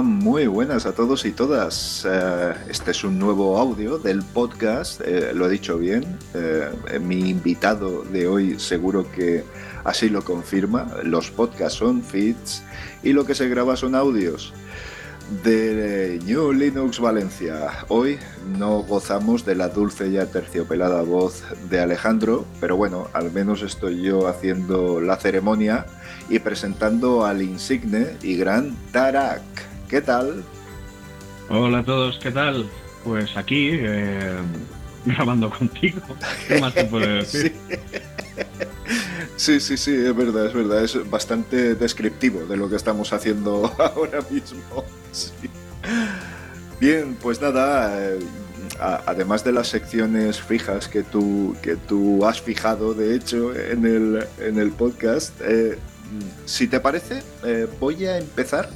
[0.00, 2.06] Muy buenas a todos y todas.
[2.08, 6.18] Eh, este es un nuevo audio del podcast, eh, lo he dicho bien.
[6.34, 6.70] eh,
[7.00, 9.44] mi invitado de hoy seguro que
[9.84, 10.86] así lo confirma.
[11.02, 12.62] Los podcasts son feeds
[13.02, 14.54] y lo que se graba son audios
[15.44, 17.70] de New Linux Valencia.
[17.88, 18.18] Hoy
[18.58, 24.02] no gozamos de la dulce y aterciopelada voz de Alejandro, pero bueno, al menos estoy
[24.02, 25.86] yo haciendo la ceremonia
[26.28, 29.71] y presentando al insigne y gran Tarak.
[29.92, 30.42] ¿Qué tal?
[31.50, 32.66] Hola a todos, ¿qué tal?
[33.04, 34.38] Pues aquí, eh,
[35.04, 36.00] grabando contigo.
[36.48, 37.54] ¿Qué más te puedo decir?
[39.36, 40.82] Sí, sí, sí, es verdad, es verdad.
[40.82, 44.82] Es bastante descriptivo de lo que estamos haciendo ahora mismo.
[45.10, 45.30] Sí.
[46.80, 48.18] Bien, pues nada, eh,
[48.80, 54.26] además de las secciones fijas que tú, que tú has fijado, de hecho, en el,
[54.38, 55.76] en el podcast, eh,
[56.46, 58.70] si te parece, eh, voy a empezar.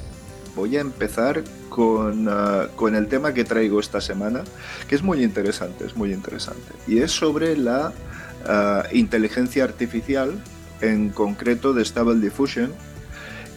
[0.57, 4.43] Voy a empezar con, ah, con el tema que traigo esta semana,
[4.89, 6.73] que es muy interesante, es muy interesante.
[6.87, 7.93] Y es sobre la
[8.47, 10.41] ah, inteligencia artificial,
[10.81, 12.73] en concreto de Stable Diffusion,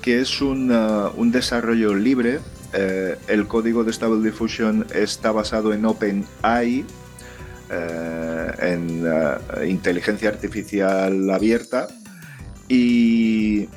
[0.03, 2.41] que es un, ah, un desarrollo libre.
[2.75, 6.85] Eh, el código de Stable Diffusion está basado en OpenAI,
[7.71, 11.89] eh, en inteligencia artificial abierta,
[12.69, 13.71] y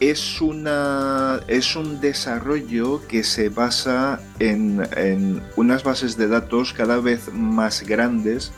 [0.00, 7.00] es, una, es un desarrollo que se basa en, en unas bases de datos cada
[7.00, 8.52] vez más grandes.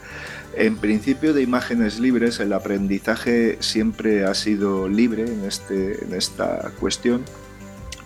[0.57, 6.73] En principio de imágenes libres, el aprendizaje siempre ha sido libre en, este, en esta
[6.81, 7.23] cuestión,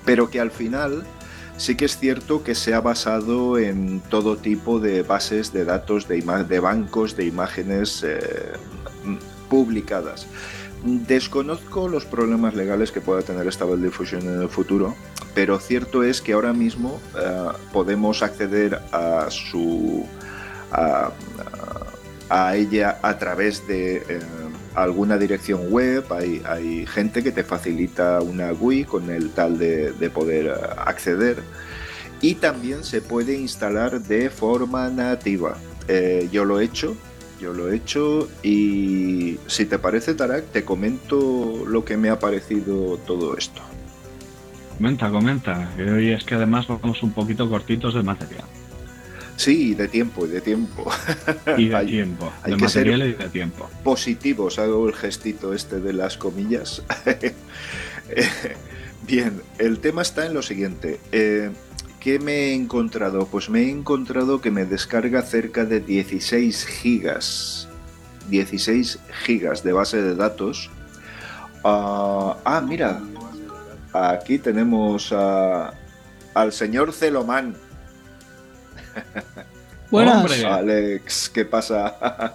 [0.05, 1.05] pero que al final
[1.57, 6.09] sí que es cierto que se ha basado en todo tipo de bases de datos,
[6.09, 8.53] de, de bancos de imágenes eh,
[9.49, 10.27] publicadas.
[10.85, 14.97] Desconozco los problemas legales que pueda tener Stable Diffusion en el futuro,
[15.33, 20.05] pero cierto es que ahora mismo eh, podemos acceder a su
[20.73, 21.13] a,
[22.57, 24.21] ella a través de eh,
[24.75, 26.05] alguna dirección web.
[26.11, 31.37] Hay, gente que te facilita una GUI con el tal de, de poder eh, acceder.
[32.21, 35.57] Y también se puede instalar de forma nativa.
[36.31, 36.97] Yo lo he hecho,
[37.43, 42.19] yo lo he hecho y si te parece, Tarak, te comento lo que me ha
[42.19, 43.61] parecido todo esto.
[44.77, 45.71] Comenta, comenta.
[45.79, 48.45] hoy es que además vamos un poquito cortitos de material.
[49.37, 50.91] Sí, de tiempo, y de tiempo.
[51.59, 52.33] Y de Hay- tiempo.
[52.43, 53.69] hay de que ser- material y de tiempo.
[53.83, 56.83] positivos, hago el gestito este de las comillas.
[58.15, 58.29] Eh,
[59.07, 61.01] Bien, el tema está en lo siguiente.
[61.13, 61.51] Eh,
[62.03, 63.27] ¿Qué me he encontrado?
[63.27, 67.69] Pues me he encontrado que me descarga cerca de 16 gigas.
[68.29, 70.69] 16 gigas de base de datos.
[71.65, 73.01] Ah, ah, mira.
[73.93, 75.75] Aquí tenemos a-
[76.35, 77.55] al señor Celomán.
[79.91, 80.17] Buenas.
[80.25, 80.45] Hombre.
[80.47, 82.35] Alex, ¿qué pasa?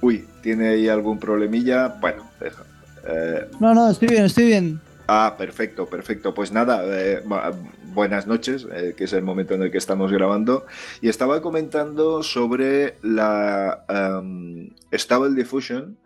[0.00, 1.88] Uy, ¿tiene ahí algún problemilla?
[2.00, 2.62] Bueno, deja.
[3.06, 4.80] Eh, No, no, estoy bien, estoy bien.
[5.06, 6.34] Ah, perfecto, perfecto.
[6.34, 7.54] Pues nada, eh, bu-
[7.92, 10.66] buenas noches, eh, que es el momento en el que estamos grabando.
[11.00, 15.98] Y estaba comentando sobre la em, Stable Diffusion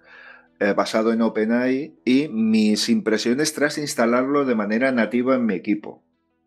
[0.60, 6.03] eh, basado en OpenAI y mis impresiones tras instalarlo de manera nativa en mi equipo.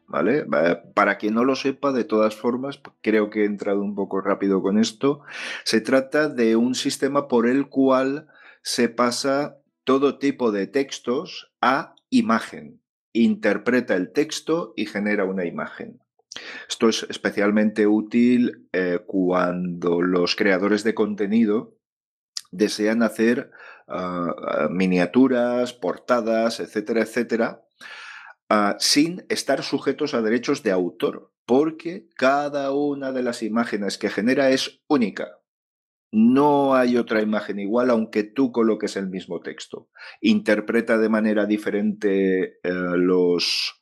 [0.07, 0.45] ¿Vale?
[0.93, 4.61] Para quien no lo sepa, de todas formas, creo que he entrado un poco rápido
[4.61, 5.21] con esto.
[5.63, 8.27] Se trata de un sistema por el cual
[8.61, 9.55] se pasa
[9.85, 12.83] todo tipo de textos a imagen.
[13.13, 15.99] Interpreta el texto y genera una imagen.
[16.69, 21.75] Esto es especialmente útil eh, cuando los creadores de contenido
[22.51, 23.51] desean hacer
[23.87, 27.65] ah, miniaturas, portadas, etcétera, etcétera,
[28.49, 34.09] ah, sin estar sujetos a derechos de autor, porque cada una de las imágenes que
[34.09, 35.40] genera es única.
[36.11, 39.89] No hay otra imagen igual aunque tú coloques el mismo texto.
[40.19, 43.81] Interpreta de manera diferente eh, los,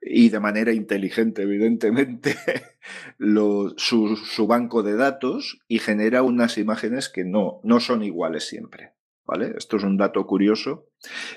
[0.00, 2.36] y de manera inteligente, evidentemente,
[3.76, 8.94] su, su banco de datos y genera unas imágenes que no, no son iguales siempre.
[9.28, 9.54] ¿vale?
[9.56, 10.88] Esto es un dato curioso.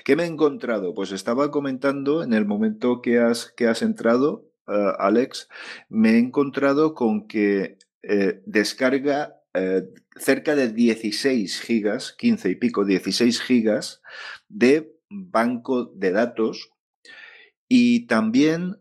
[0.04, 0.94] ¿Qué me he encontrado?
[0.94, 5.48] Pues estaba comentando en el momento que has, que has entrado, eh, Alex,
[5.90, 9.82] me he encontrado con que eh, descarga eh,
[10.16, 14.02] cerca de 16 gigas, 15 y pico, 16 gigas
[14.48, 16.70] de banco de datos
[17.68, 18.78] y también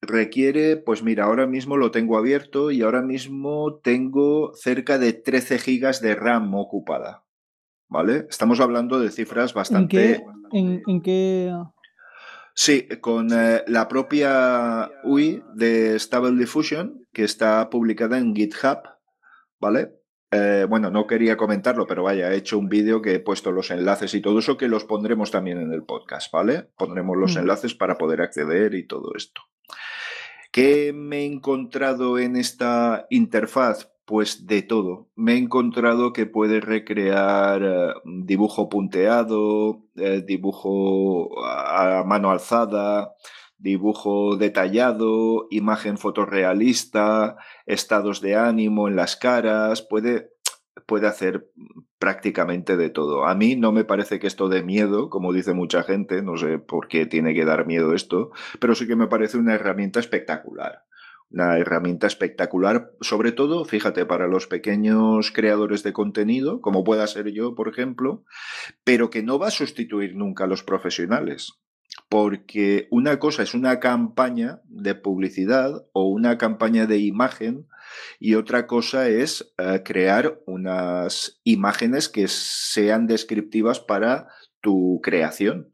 [0.00, 5.58] requiere, pues mira, ahora mismo lo tengo abierto y ahora mismo tengo cerca de 13
[5.58, 7.24] gigas de RAM ocupada.
[7.88, 8.26] ¿Vale?
[8.28, 10.22] Estamos hablando de cifras bastante...
[10.52, 11.52] ¿En qué?
[12.54, 18.78] Sí, con eh, la propia UI de Stable Diffusion, que está publicada en GitHub,
[19.60, 19.98] ¿vale?
[20.30, 23.70] Eh, bueno, no quería comentarlo, pero vaya, he hecho un vídeo que he puesto los
[23.70, 26.68] enlaces y todo eso que los pondremos también en el podcast, ¿vale?
[26.76, 27.38] Pondremos los mm.
[27.38, 29.42] enlaces para poder acceder y todo esto.
[30.52, 33.90] ¿Qué me he encontrado en esta interfaz?
[34.04, 35.08] Pues de todo.
[35.14, 43.14] Me he encontrado que puede recrear eh, dibujo punteado, eh, dibujo a mano alzada,
[43.58, 50.30] dibujo detallado, imagen fotorrealista, estados de ánimo en las caras, puede,
[50.86, 51.50] puede hacer
[51.98, 53.26] prácticamente de todo.
[53.26, 56.58] A mí no me parece que esto dé miedo, como dice mucha gente, no sé
[56.58, 60.84] por qué tiene que dar miedo esto, pero sí que me parece una herramienta espectacular
[61.30, 67.30] una herramienta espectacular, sobre todo, fíjate, para los pequeños creadores de contenido, como pueda ser
[67.32, 68.24] yo, por ejemplo,
[68.84, 71.60] pero que no va a sustituir nunca a los profesionales.
[72.08, 77.66] Porque una cosa es una campaña de publicidad o una campaña de imagen
[78.18, 84.28] y otra cosa es eh, crear unas imágenes que sean descriptivas para
[84.60, 85.70] tu creación.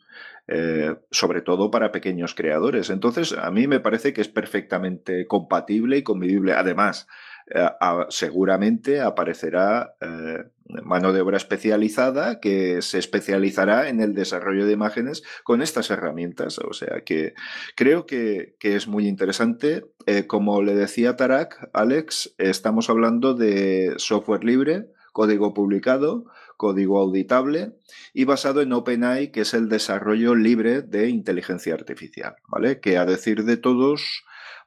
[0.46, 2.90] Eh, sobre todo para pequeños creadores.
[2.90, 6.52] Entonces, a mí me parece que es perfectamente compatible y convivible.
[6.52, 7.08] Además,
[7.46, 7.68] eh,
[8.08, 10.44] seguramente aparecerá eh,
[10.82, 16.58] mano de obra especializada que se especializará en el desarrollo de imágenes con estas herramientas.
[16.58, 17.34] O sea que
[17.76, 19.84] creo que, que es muy interesante.
[20.26, 26.26] como le decía Tarak, Alex, estamos hablando de software libre, código publicado,
[26.56, 27.72] código auditable
[28.12, 32.80] y basado en OpenAI, que es el desarrollo libre de inteligencia artificial, ¿vale?
[32.80, 34.24] Que a decir de todos,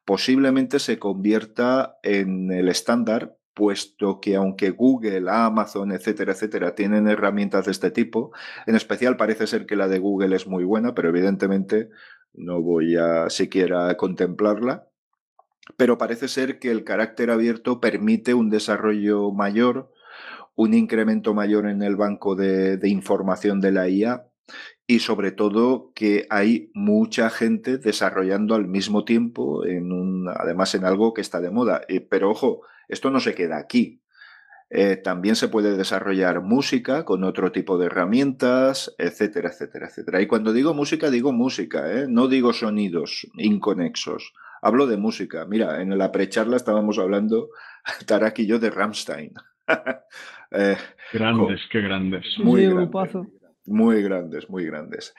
[0.07, 7.65] posiblemente se convierta en el estándar puesto que aunque Google, Amazon, etcétera, etcétera, tienen herramientas
[7.65, 8.31] de este tipo,
[8.67, 11.89] en especial parece ser que la de Google es muy buena, pero evidentemente
[12.33, 14.87] no voy a siquiera contemplarla.
[15.75, 19.91] Pero parece ser que el carácter abierto permite un desarrollo mayor
[20.57, 24.27] un incremento mayor en el banco de, información de la IA
[24.87, 30.85] y sobre todo que hay mucha gente desarrollando al mismo tiempo, en un, además en
[30.85, 31.81] algo que está de moda.
[31.89, 34.01] Eh, pero ojo, esto no se queda aquí.
[34.69, 40.21] Eh, también se puede desarrollar música con otro tipo de herramientas, etcétera, etcétera, etcétera.
[40.21, 42.05] Y cuando digo música, digo música, ¿eh?
[42.07, 44.33] no digo sonidos inconexos.
[44.61, 45.45] Hablo de música.
[45.45, 47.49] Mira, en la precharla estábamos hablando,
[48.07, 49.33] Tarak y yo, de Rammstein.
[50.49, 50.77] Eh,
[51.11, 52.23] grandes, qué grandes.
[52.39, 52.89] Muy, grandes,
[53.67, 55.13] muy grandes, muy grandes.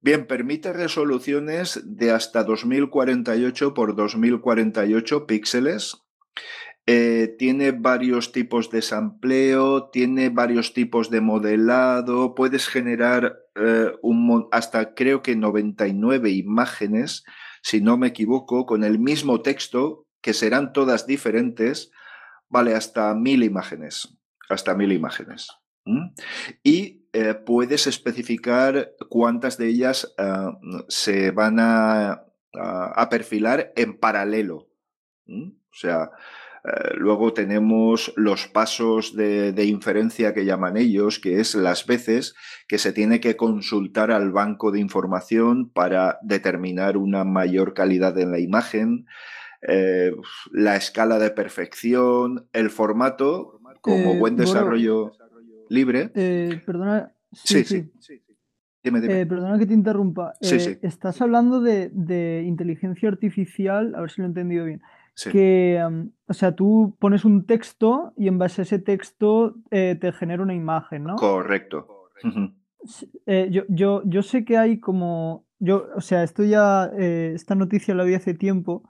[0.00, 6.02] Bien, permite resoluciones de hasta 2048 por 2048 píxeles.
[6.86, 14.48] Eh, tiene varios tipos de sampleo, tiene varios tipos de modelado, puedes generar eh, un,
[14.50, 17.22] hasta creo que 99 imágenes,
[17.62, 21.92] si no me equivoco, con el mismo texto, que serán todas diferentes,
[22.48, 24.18] vale, hasta mil imágenes
[24.52, 25.48] hasta mil imágenes.
[26.62, 32.26] Y eh, puedes especificar cuántas de ellas ah, se van a,
[33.10, 34.68] perfilar en paralelo.
[35.26, 36.10] O sea,
[36.64, 42.34] eh, luego tenemos los pasos de, de, inferencia que llaman ellos, que es las veces
[42.68, 48.30] que se tiene que consultar al banco de información para determinar una mayor calidad en
[48.30, 49.06] la imagen,
[49.62, 50.12] eh,
[50.50, 55.12] la escala de perfección, el formato como eh, buen desarrollo
[55.72, 56.10] libre.
[56.14, 57.12] Eh, perdona.
[57.32, 57.90] Sí, sí.
[58.84, 60.34] Eh, perdona que te interrumpa.
[60.40, 64.82] estás hablando de, inteligencia artificial, a ver si lo he entendido bien.
[65.30, 65.80] Que,
[66.26, 70.54] o sea, tú pones un texto y en base a ese texto te genera una
[70.54, 71.16] imagen, ¿no?
[71.16, 72.08] Correcto.
[73.26, 75.46] yo, yo, yo sé que hay como.
[75.58, 76.90] Yo, o sea, esto ya.
[76.96, 78.82] esta noticia la vi hace tiempo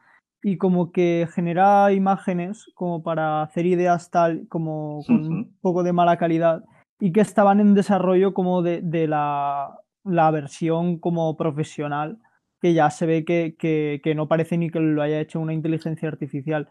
[0.42, 5.92] y como que genera imágenes como para hacer ideas tal, como con un poco de
[5.92, 6.64] mala calidad
[7.04, 12.18] y que estaban en desarrollo como de, la, la, versión como profesional,
[12.61, 16.06] que ya se ve que, que, no parece ni que lo haya hecho una inteligencia
[16.06, 16.68] artificial.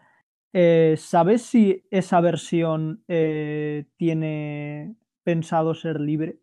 [0.54, 6.38] Eh, ¿Sabes si esa versión eh, tiene pensado ser libre?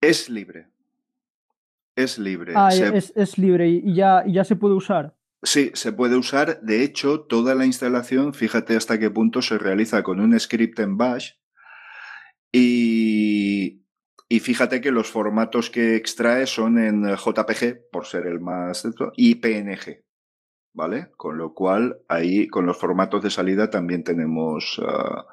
[0.00, 0.68] Es libre.
[1.96, 2.52] Es libre.
[2.54, 5.16] Ah, es, libre y ya, ya se puede usar.
[5.42, 6.60] Sí, se puede usar.
[6.60, 10.96] De hecho, toda la instalación, fíjate hasta qué punto se realiza con un script en
[10.96, 11.32] Bash.
[12.56, 13.82] Y,
[14.28, 18.86] y fíjate que los formatos que extrae son en JPG, por ser el más...
[19.16, 20.04] y PNG.
[20.72, 21.10] ¿Vale?
[21.16, 24.80] Con lo cual, ahí, con los formatos de salida también tenemos...
[24.86, 25.26] Ah,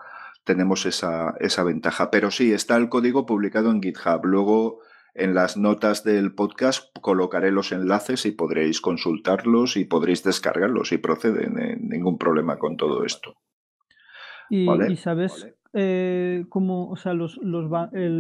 [0.44, 2.10] tenemos esa, esa ventaja.
[2.10, 4.26] Pero sí, está el código publicado en GitHub.
[4.26, 4.80] Luego
[5.14, 10.98] en las notas del podcast colocaré los enlaces y podréis consultarlos y podréis descargarlos y
[10.98, 11.60] proceden.
[11.60, 13.36] Eh, ningún problema con todo esto.
[14.50, 14.66] ¿Y,
[14.98, 17.70] sabes eh, cómo, o sea, los, los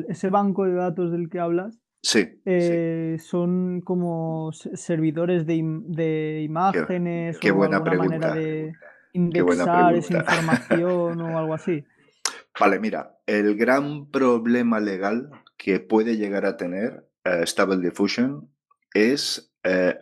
[0.08, 1.77] ese banco de datos del que hablas?
[2.03, 8.17] Sí, eh, Son como servidores de, de imágenes qué, o buena pregunta.
[8.17, 8.74] manera de
[9.13, 11.84] indexar esa información o algo así.
[12.60, 18.50] Vale, mira, el gran problema legal que puede llegar a tener eh, Stable Diffusion
[18.93, 19.53] es,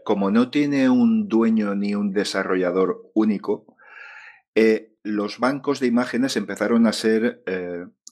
[0.06, 3.66] como no tiene un dueño ni un desarrollador único,
[4.56, 7.44] eh, los bancos de imágenes empezaron a ser,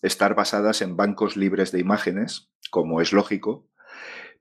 [0.01, 3.67] estar basadas en bancos libres de imágenes, como es lógico,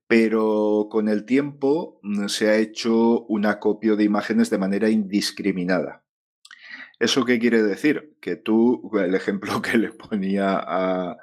[0.07, 6.05] pero con el tiempo mm, se ha hecho un acopio de imágenes de manera indiscriminada.
[6.99, 8.17] ¿Eso qué quiere decir?
[8.23, 11.19] Que tú, el ejemplo que le ponía a,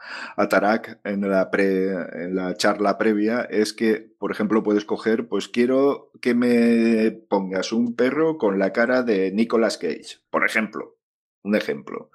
[0.50, 6.12] Tarak en la, en la charla previa es que, por ejemplo, puedes coger, pues quiero
[6.22, 10.98] que me pongas un perro con la cara de Nicolas Cage, por ejemplo
[11.44, 12.10] un ejemplo,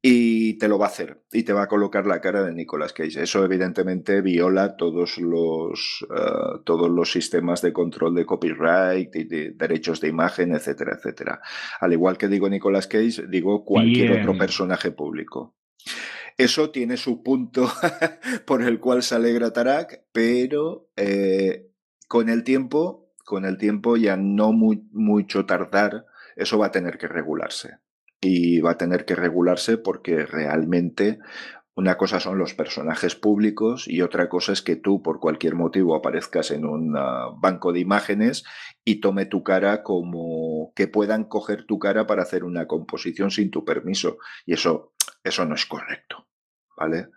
[0.00, 2.92] y te lo va a hacer y te va a colocar la cara de Nicolas
[2.92, 3.22] Cage.
[3.22, 9.50] Eso evidentemente viola todos los, eh, todos los sistemas de control de copyright y de
[9.50, 11.40] derechos de imagen, etcétera, etcétera.
[11.80, 15.56] Al igual que digo Nicolas Cage, digo cualquier otro personaje público.
[16.36, 17.68] Eso tiene su punto
[18.46, 21.72] por el cual se alegra Tarak, pero eh,
[22.06, 26.06] con el tiempo, con el tiempo ya no muy, mucho tardar,
[26.36, 27.78] eso va a tener que regularse
[28.20, 31.18] y va a tener que regularse porque realmente
[31.76, 35.94] una cosa son los personajes públicos y otra cosa es que tú por cualquier motivo
[35.94, 38.44] aparezcas en un ah, banco de imágenes
[38.84, 43.52] y tome tu cara como que puedan coger tu cara para hacer una composición sin
[43.52, 46.26] tu permiso y eso eso no es correcto,
[46.76, 47.08] ¿vale?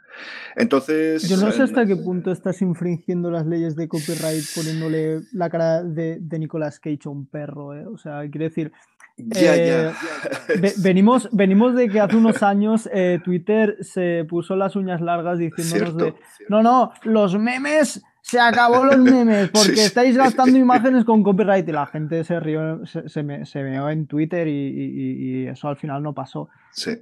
[0.55, 1.27] Entonces.
[1.27, 5.83] Yo no sé hasta qué punto estás infringiendo las leyes de copyright poniéndole la cara
[5.83, 7.85] de, de Nicolas Cage a un perro, ¿eh?
[7.87, 8.71] O sea, quiero decir,
[9.27, 9.89] ya, ya.
[9.89, 15.37] Eh, venimos, venimos de que hace unos años eh, Twitter se puso las uñas largas
[15.37, 16.13] diciéndonos de
[16.49, 21.71] no, no, los memes, se acabó los memes porque estáis gastando imágenes con copyright y
[21.71, 26.49] la gente se rió, se, me, se en Twitter y, eso al final no pasó.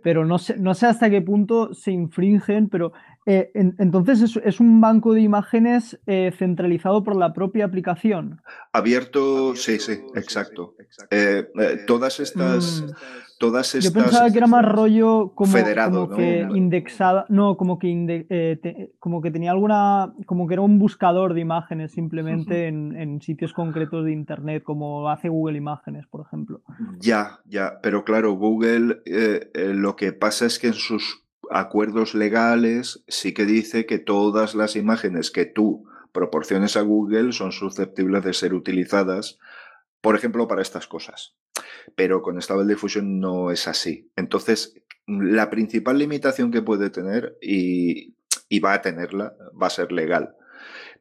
[0.02, 2.92] Pero no sé, no sé hasta qué punto se infringen, pero
[3.32, 8.42] eh, entonces es, un banco de imágenes eh, centralizado por la propia aplicación.
[8.74, 10.74] Abierto, sí, sí, exacto.
[11.12, 11.46] Eh,
[11.86, 12.82] todas estas...
[12.82, 12.94] Mm.
[13.38, 13.94] Todas estas...
[13.94, 19.52] Yo pensaba que era más rollo como, que indexada, no, como que, como que tenía
[19.52, 24.64] alguna, como que era un buscador de imágenes simplemente en, en, sitios concretos de Internet,
[24.64, 26.64] como hace Google Imágenes, por ejemplo.
[27.00, 28.98] Ya, ya, pero claro, Google
[29.54, 34.76] lo que pasa es que en sus acuerdos legales sí que dice que todas las
[34.76, 39.40] imágenes que tú proporciones a Google son susceptibles de ser utilizadas,
[40.02, 41.36] por ejemplo, para estas cosas.
[41.96, 44.10] Pero con Stable Diffusion no es así.
[44.16, 44.76] Entonces,
[45.08, 48.16] la principal limitación que puede tener, y,
[48.48, 50.36] y va a tenerla, va a ser legal.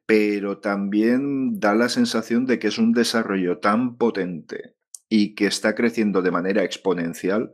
[0.06, 4.74] Pero también da la sensación de que es un desarrollo tan potente
[5.08, 7.52] y que está creciendo de manera exponencial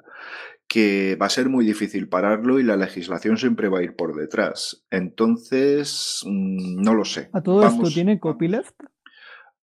[0.69, 4.15] que va a ser muy difícil pararlo y la legislación siempre va a ir por
[4.15, 4.85] detrás.
[4.91, 7.31] Entonces, mm, no lo sé.
[7.33, 8.75] ¿A todo esto tiene copyleft?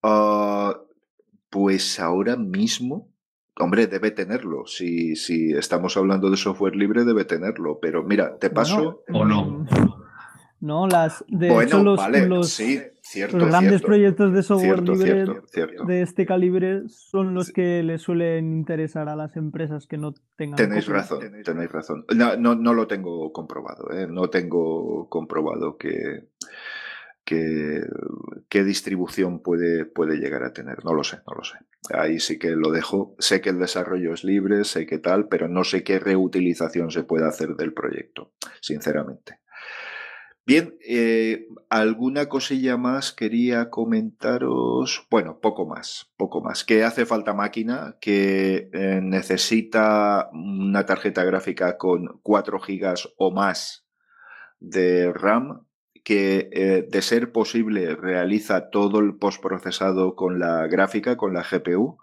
[0.03, 0.79] Ah,
[1.49, 3.09] pues ahora mismo,
[3.57, 4.65] hombre, debe tenerlo.
[4.65, 7.79] Si, si estamos hablando de software libre, debe tenerlo.
[7.81, 9.03] Pero mira, te paso.
[9.11, 9.65] o no.
[10.61, 12.79] No, las de bueno, los, vale, sí,
[13.11, 15.25] cierto, los grandes proyectos de software libre
[15.85, 20.55] de este calibre son los que le suelen interesar a las empresas que no tengan.
[20.55, 22.05] Tenéis razón, tenéis razón.
[22.15, 24.07] No, no, lo tengo comprobado, ¿eh?
[24.09, 26.29] no tengo comprobado que,
[27.23, 27.81] que,
[28.49, 30.83] qué distribución puede, puede llegar a tener.
[30.85, 31.57] No lo sé, no lo sé.
[31.93, 33.15] Ahí sí que lo dejo.
[33.19, 37.03] Sé que el desarrollo es libre, sé que tal, pero no sé qué reutilización se
[37.03, 39.39] puede hacer del proyecto, sinceramente.
[40.45, 45.05] Bien, eh, alguna cosilla más quería comentaros.
[45.11, 46.63] Bueno, poco más, poco más.
[46.65, 53.85] Que hace falta máquina, que eh, necesita una tarjeta gráfica con 4 gigas o más
[54.59, 55.65] de RAM
[56.03, 61.97] que eh, de ser posible realiza todo el postprocesado con la gráfica, con la GPU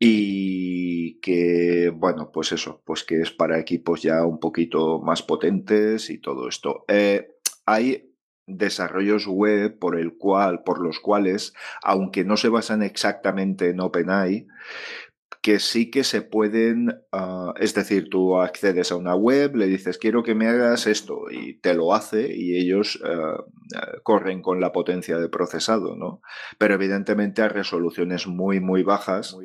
[0.00, 6.10] y que, bueno, pues eso, pues que es para equipos ya un poquito más potentes
[6.10, 6.84] y todo esto.
[7.72, 8.14] Hay
[8.46, 14.46] desarrollos web por el cual, por los cuales, aunque no se basan exactamente en OpenAI,
[15.48, 19.96] que sí que se pueden, ah, es decir, tú accedes a una web, le dices
[19.96, 23.44] quiero que me hagas esto y te lo hace y ellos ah,
[24.02, 26.20] corren con la potencia de procesado, ¿no?
[26.58, 29.38] Pero evidentemente a resoluciones muy, muy bajas,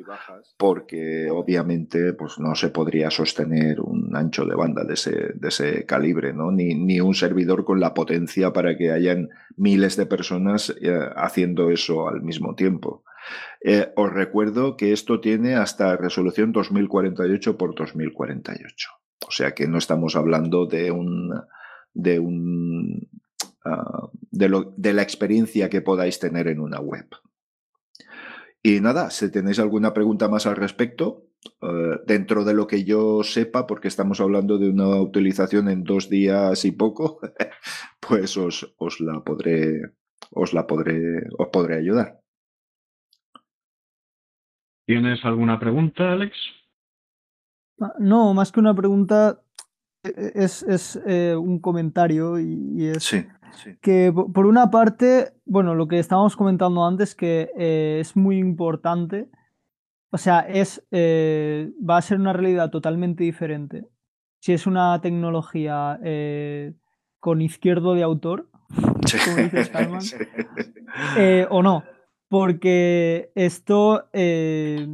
[0.58, 5.86] porque obviamente pues no se podría sostener un ancho de banda de ese, de ese
[5.86, 6.52] calibre, ¿no?
[6.52, 11.70] Ni, ni un servidor con la potencia para que hayan miles de personas eh, haciendo
[11.70, 13.04] eso al mismo tiempo.
[13.60, 18.90] Eh, os recuerdo que esto tiene hasta resolución 2048 por 2048.
[19.26, 21.32] O sea que no estamos hablando de un
[21.94, 23.08] de un
[23.64, 27.06] ah, de, la experiencia que podáis tener en una web.
[28.62, 31.28] Y nada, si tenéis alguna pregunta más al respecto,
[31.62, 36.08] eh, dentro de lo que yo sepa, porque estamos hablando de una utilización en dos
[36.08, 37.20] días y poco,
[38.00, 39.92] pues os, os la podré,
[40.30, 42.23] os la podré, os podré ayudar.
[44.86, 46.36] ¿Tienes alguna pregunta, Alex?
[47.80, 49.40] Ah, no, más que una pregunta,
[50.02, 53.26] e, e, es, eh, un comentario y, es
[53.80, 59.30] que por una parte, bueno, lo que estábamos comentando antes, que eh, es muy importante,
[60.10, 63.86] o sea, es, eh, va a ser una realidad totalmente diferente
[64.40, 65.98] si es una tecnología
[67.18, 69.72] con izquierdo de autor, como dices,
[71.48, 71.84] o no
[72.34, 74.88] porque esto eh,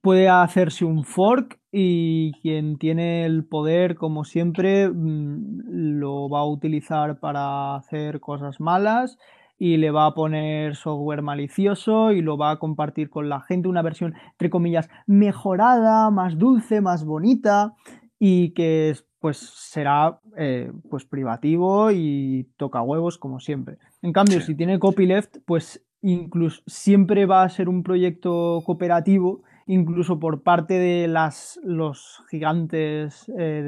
[0.00, 6.46] puede hacerse un fork y quien tiene el poder, como siempre, mm, lo va a
[6.46, 9.18] utilizar para hacer cosas malas
[9.58, 13.68] y le va a poner software malicioso y lo va a compartir con la gente,
[13.68, 17.74] una versión, entre comillas, mejorada, más dulce, más bonita
[18.18, 23.76] y que pues será eh, pues privativo y toca huevos como siempre.
[24.00, 30.20] En cambio, si tiene copyleft, pues incluso siempre va a ser un proyecto cooperativo, incluso
[30.20, 33.62] por parte de las, los gigantes eh,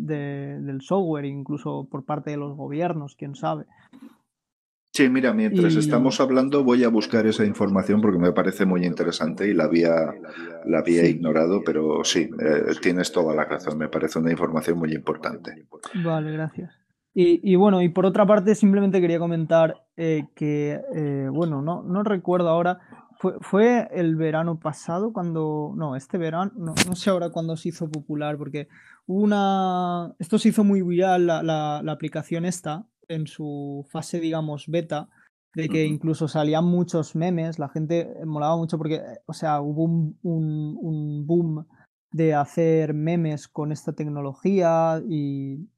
[0.00, 3.66] del, software, incluso por parte de los gobiernos, quién sabe.
[4.94, 9.48] Sí, mira, mientras estamos hablando voy a buscar esa información porque me parece muy interesante
[9.48, 10.12] y la había,
[10.66, 14.92] la había ignorado, pero sí, eh, tienes toda la razón, me parece una información muy
[14.94, 15.66] importante.
[15.94, 16.81] Vale, gracias.
[17.14, 22.02] Y, bueno, y por otra parte, simplemente quería comentar eh, que, eh, bueno, no, no
[22.02, 22.80] recuerdo ahora,
[23.18, 27.68] fue, fue, el verano pasado cuando, no, este verano, no, no, sé ahora cuándo se
[27.68, 28.68] hizo popular, porque
[29.06, 35.10] una, esto se hizo muy viral, la, la, aplicación esta, en su fase, digamos, beta,
[35.54, 40.18] de que incluso salían muchos memes, la gente molaba mucho porque, o sea, hubo un,
[40.22, 41.66] un, un boom
[42.10, 45.68] de hacer memes con esta tecnología y,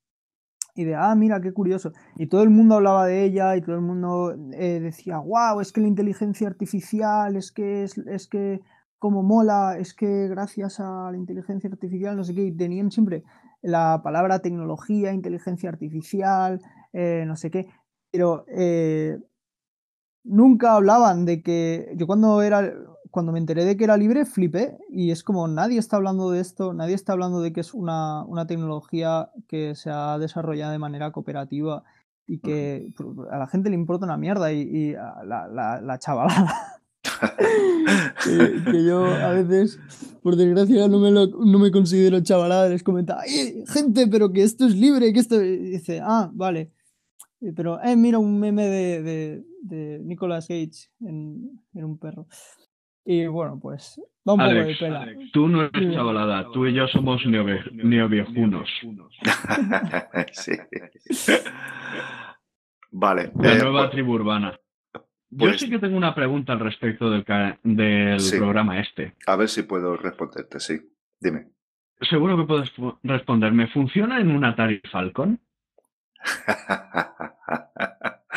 [0.75, 1.93] y de, ah, mira, qué curioso.
[2.17, 5.73] Y todo el mundo hablaba de ella y todo el mundo eh, decía, wow, es
[5.73, 8.61] que la inteligencia artificial, es que, es, es que,
[8.99, 13.23] como mola, es que gracias a la inteligencia artificial, no sé qué, y tenían siempre
[13.63, 16.61] la palabra tecnología, inteligencia artificial,
[16.93, 17.69] eh, no sé qué,
[18.11, 19.19] pero eh,
[20.25, 22.73] nunca hablaban de que yo cuando era
[23.15, 24.77] cuando me enteré de que era libre, flipé.
[24.91, 28.27] Y es como nadie está hablando de esto, nadie está hablando de que es una,
[28.49, 31.85] tecnología que se ha desarrollado de manera cooperativa
[32.27, 32.93] y que
[33.31, 34.53] a la gente le importa una mierda.
[34.53, 36.83] Y, la, la, chavalada.
[38.25, 39.79] que, yo a veces,
[40.21, 42.69] por desgracia, no me, no me considero chavalada.
[42.69, 43.21] Les comenta,
[43.69, 45.39] gente, pero que esto es libre, que esto.
[45.39, 46.73] dice, ah, vale.
[47.55, 52.27] Pero, eh, mira un meme de, de, Nicolas Cage en, en un perro.
[53.05, 55.07] Y bueno, pues vamos a ver pela.
[55.33, 58.69] tú no eres chavalada, tú y yo somos neoviejunos.
[60.33, 60.53] sí.
[62.91, 63.33] Vale.
[63.37, 64.59] La eh, nueva pues tribu urbana.
[64.93, 67.25] Yo pues sí que tengo una pregunta al respecto del,
[67.65, 69.15] del programa este.
[69.27, 70.81] A ver si puedo responderte, sí.
[71.21, 71.49] Dime.
[72.01, 73.67] Seguro que puedes responderme.
[73.69, 75.41] ¿Funciona en un Atari Falcon?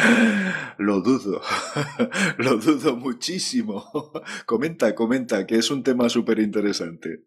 [0.77, 1.41] Lo dudo,
[2.37, 3.83] lo dudo muchísimo.
[4.45, 7.25] Comenta, comenta, que es un tema súper interesante.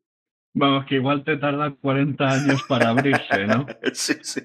[0.55, 3.67] Vamos, que igual te tarda 40 años para abrirse, ¿no?
[3.93, 4.41] sí, sí.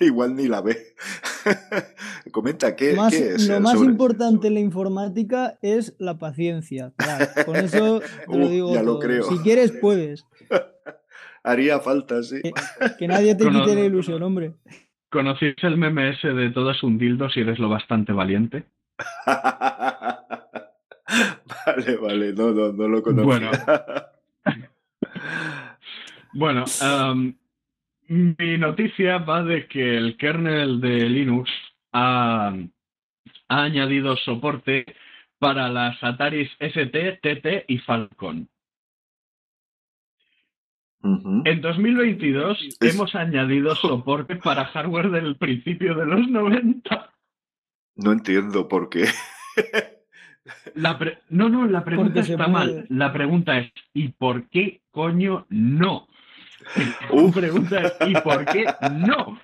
[0.00, 0.76] Igual ni la ve.
[2.32, 3.48] Comenta, ¿qué, es?
[3.48, 6.92] Lo más importante en la informática es la paciencia.
[7.46, 8.74] con eso te lo digo.
[8.74, 9.24] Ya lo creo.
[9.24, 10.26] Si quieres, puedes.
[11.44, 12.40] Haría falta, sí.
[12.98, 14.54] Que, nadie te quite la ilusión, hombre.
[15.14, 18.64] ¿Conocéis el meme ese de todo es un dildo si eres lo bastante valiente?
[21.66, 23.52] vale, vale, no, no, no lo conocía.
[26.32, 26.64] Bueno, bueno
[28.08, 31.48] mi noticia va de que el kernel de Linux
[31.92, 32.52] ha,
[33.48, 34.84] ha añadido soporte
[35.38, 38.48] para las Ataris ST, TT y Falcon.
[41.04, 47.12] En 2022 hemos añadido soporte para hardware del principio de los 90.
[47.96, 49.04] No entiendo por qué.
[51.28, 52.86] No, no, la pregunta está mal.
[52.88, 56.08] La pregunta es, ¿y por qué coño no?
[57.12, 59.38] La pregunta es, ¿y por qué no?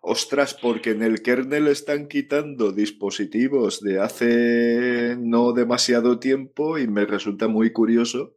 [0.00, 7.04] Ostras, porque en el kernel están quitando dispositivos de hace no demasiado tiempo y me
[7.04, 8.36] resulta muy curioso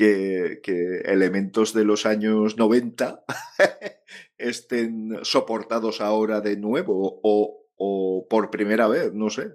[0.00, 3.22] que, elementos de los años 90
[4.38, 9.52] estén soportados ahora de nuevo o, por primera vez, no sé.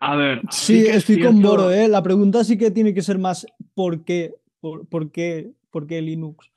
[0.00, 0.42] A ver.
[0.50, 1.88] Sí, estoy con Boro, ¿eh?
[1.88, 4.34] La pregunta sí que tiene que ser más ¿por qué?
[4.60, 5.50] ¿Por, qué?
[5.70, 6.50] ¿Por qué Linux?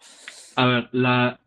[0.56, 1.40] A ver, la,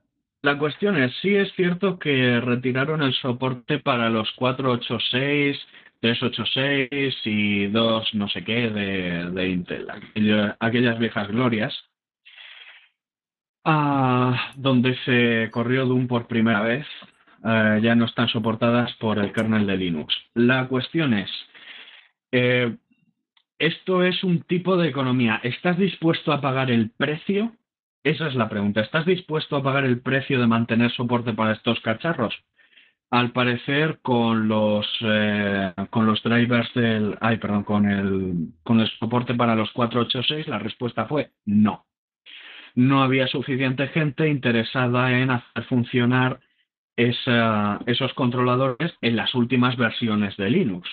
[0.43, 5.57] la cuestión es, sí es cierto que retiraron el soporte para los 486,
[6.05, 9.88] 386 y 2 no sé qué de, Intel,
[10.61, 11.75] aquellas viejas glorias,
[13.64, 16.87] ah, donde se corrió Doom por primera vez,
[17.43, 20.14] eh, ya no están soportadas por el kernel de Linux.
[20.35, 21.31] La cuestión es,
[22.33, 22.77] eh,
[23.59, 27.57] esto es un tipo de economía, ¿estás dispuesto a pagar el precio?
[28.03, 28.83] Esa es la pregunta.
[28.83, 32.35] ¿Estás dispuesto a pagar el precio de mantener soporte para estos cacharros?
[33.14, 37.16] Al parecer, con los eh, con los drivers del.
[37.20, 41.87] Ay, perdón, con el, soporte para los 486, la respuesta fue no.
[42.74, 46.40] No había suficiente gente interesada en hacer funcionar
[46.96, 50.90] esos controladores en las últimas versiones de Linux.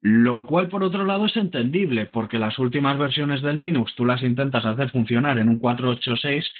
[0.00, 4.24] Lo cual, por otro lado, es entendible, porque las últimas versiones del Linux tú las
[4.24, 6.52] intentas hacer funcionar en un 486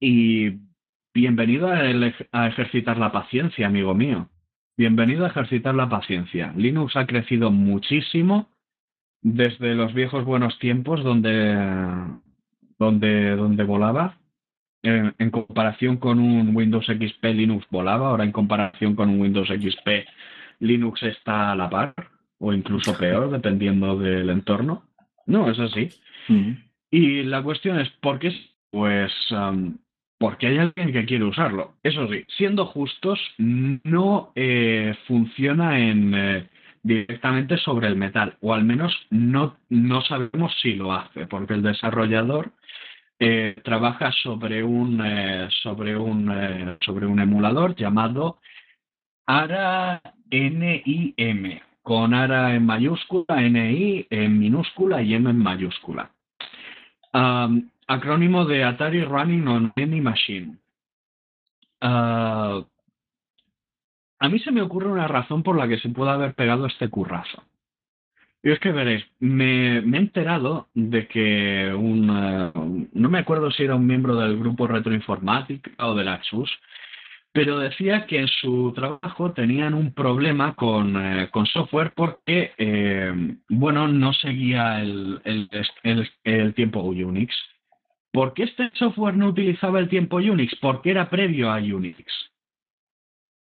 [0.00, 0.73] y
[1.14, 4.28] bienvenido a, ejercitar la paciencia, amigo mío.
[4.76, 6.52] Bienvenido a ejercitar la paciencia.
[6.56, 8.48] Linux ha crecido muchísimo
[9.22, 11.54] desde los viejos buenos tiempos donde,
[12.78, 14.18] donde, donde volaba.
[14.82, 18.08] En, en, comparación con un Windows XP, Linux volaba.
[18.08, 20.06] Ahora, en comparación con un Windows XP,
[20.58, 21.94] Linux está a la par
[22.38, 24.82] o incluso peor, dependiendo del entorno.
[25.26, 25.88] No, es así.
[26.28, 26.50] Mm.
[26.90, 28.34] Y la cuestión es, ¿por qué?
[28.70, 29.12] Pues
[30.24, 31.74] porque hay alguien que quiere usarlo.
[31.82, 36.48] Eso sí, siendo justos, no eh, funciona en, eh,
[36.82, 41.62] directamente sobre el metal, o al menos no, no sabemos si lo hace, porque el
[41.62, 42.52] desarrollador
[43.18, 44.98] eh, trabaja sobre un,
[45.62, 48.38] sobre, un, sobre un emulador llamado
[49.26, 56.10] ARA NIM con ARA en mayúscula, NI en minúscula y M en mayúscula.
[57.86, 60.58] Acrónimo de Atari Running on Any Machine.
[61.80, 62.62] Ah,
[64.18, 66.88] a mí se me ocurre una razón por la que se puede haber pegado este
[66.88, 67.42] currazo.
[68.42, 73.64] Y es que veréis, me, he enterado de que un, eh, no me acuerdo si
[73.64, 76.50] era un miembro del grupo Retroinformática o de la XUS,
[77.32, 83.12] pero decía que en su trabajo tenían un problema con, eh, software porque, eh,
[83.48, 85.20] bueno, no seguía el,
[86.22, 87.34] el, tiempo Unix.
[88.14, 90.54] ¿Por qué este software no utilizaba el tiempo Unix?
[90.60, 92.06] Porque era previo a Unix.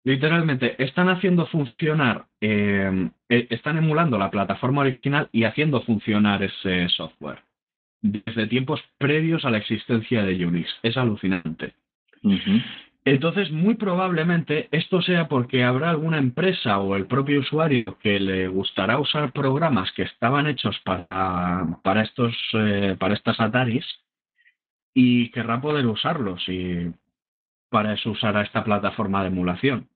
[0.05, 7.43] Literalmente, están haciendo funcionar, eh, están emulando la plataforma original y haciendo funcionar ese software
[8.01, 10.69] desde tiempos previos a la existencia de Unix.
[10.85, 11.75] Es alucinante.
[13.05, 18.47] Entonces, muy probablemente esto sea porque habrá alguna empresa o el propio usuario que le
[18.47, 23.85] gustará usar programas que estaban hechos para, para, estos, eh, para estas Ataris
[24.95, 26.93] y querrá poder usarlos y
[27.69, 29.89] para eso usará esta plataforma de emulación.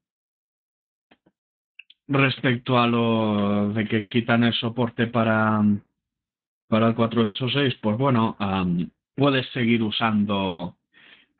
[2.07, 5.63] Respecto a lo de que quitan el soporte para,
[6.69, 8.37] para el 486, pues bueno,
[9.17, 10.77] puedes seguir usando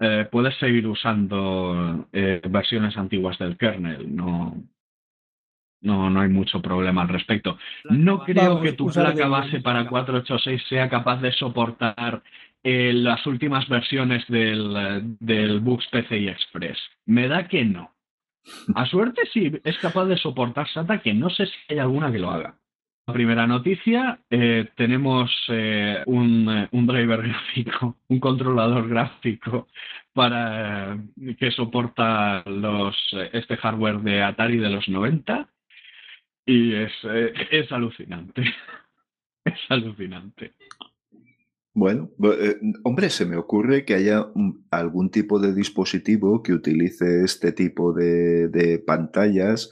[0.01, 4.57] eh, puedes seguir usando eh, versiones antiguas del kernel, no,
[5.83, 7.59] no, no hay mucho problema al respecto.
[7.91, 12.23] No creo que tu placa base para 486 sea capaz de soportar
[12.67, 16.79] eh, las últimas versiones del, del Bux PCI Express.
[17.05, 17.93] Me da que no.
[18.75, 22.19] A suerte sí es capaz de soportar SATA, que no sé si hay alguna que
[22.19, 22.57] lo haga.
[23.05, 24.19] primera noticia.
[24.31, 29.69] Eh, tenemos eh, un, un, driver gráfico, un controlador gráfico
[30.15, 30.99] para
[31.39, 32.97] que soporta los,
[33.33, 35.49] este hardware de Atari de los 90
[36.47, 36.93] y es,
[37.51, 38.43] es alucinante.
[39.45, 40.55] es alucinante.
[41.77, 44.29] Bueno, eh, hombre, se me ocurre que haya
[44.71, 49.71] algún tipo de dispositivo que utilice este tipo de, de, pantallas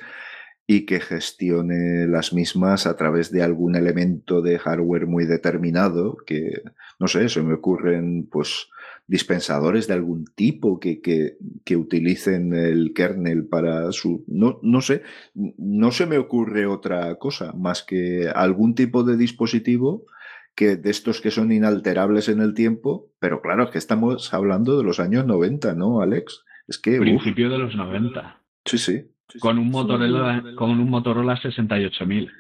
[0.67, 6.62] y que gestione las mismas a través de algún elemento de hardware muy determinado, que,
[6.99, 8.69] no sé, se me ocurren, pues,
[9.07, 14.25] dispensadores de algún tipo que, que, que utilicen el kernel para su...
[14.27, 15.03] No, no sé,
[15.35, 20.07] no se me ocurre otra cosa más que algún tipo de dispositivo
[20.55, 24.77] que de estos que son inalterables en el tiempo, pero claro, es que estamos hablando
[24.77, 26.45] de los años 90, ¿no, Alex?
[26.69, 26.99] Es que...
[26.99, 28.41] Principio de los 90.
[28.65, 29.11] Sí, sí.
[29.41, 32.31] Con un Motorola, con un Motorola 68000.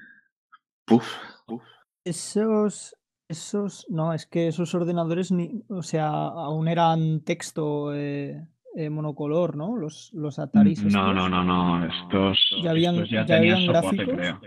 [0.90, 1.62] Uf, uf.
[2.04, 2.94] Esos,
[3.28, 9.56] esos, no, es que esos ordenadores, ni, o sea, aún eran texto eh, eh, monocolor,
[9.56, 9.76] ¿no?
[9.76, 10.84] Los, los Ataris.
[10.84, 14.14] No, no, no, no, estos ya habían, estos ya, ya tenían habían soporte, gráficos.
[14.16, 14.40] creo.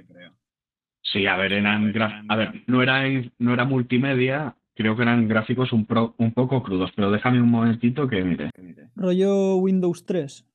[1.12, 1.94] Sí, a ver, eran
[2.30, 3.04] a ver, no era,
[3.38, 7.50] no era multimedia, creo que eran gráficos un, pro, un poco crudos, pero déjame un
[7.52, 8.50] momentito que mire.
[8.96, 10.46] Rollo Windows 3.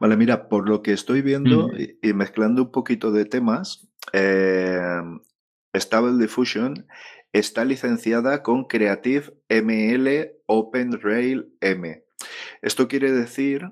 [0.00, 1.76] Vale, mira, por lo que estoy viendo Mm.
[2.02, 5.00] y, y mezclando un poquito de temas, eh,
[5.74, 6.86] Stable Diffusion
[7.32, 12.02] está licenciada con Creative ML Open Rail M.
[12.60, 13.70] Esto quiere decir,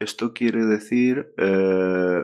[0.00, 2.22] esto quiere decir eh,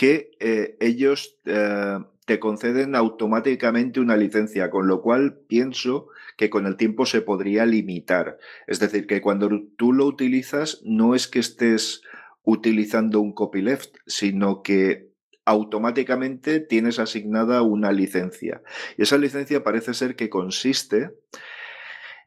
[0.00, 6.08] que eh, ellos eh, te conceden automáticamente una licencia, con lo cual pienso
[6.38, 8.38] que con el tiempo se podría limitar.
[8.66, 12.00] Es decir, que cuando tú lo utilizas no es que estés
[12.44, 15.10] utilizando un copyleft, sino que
[15.44, 18.62] automáticamente tienes asignada una licencia.
[18.96, 21.10] Y esa licencia parece ser que consiste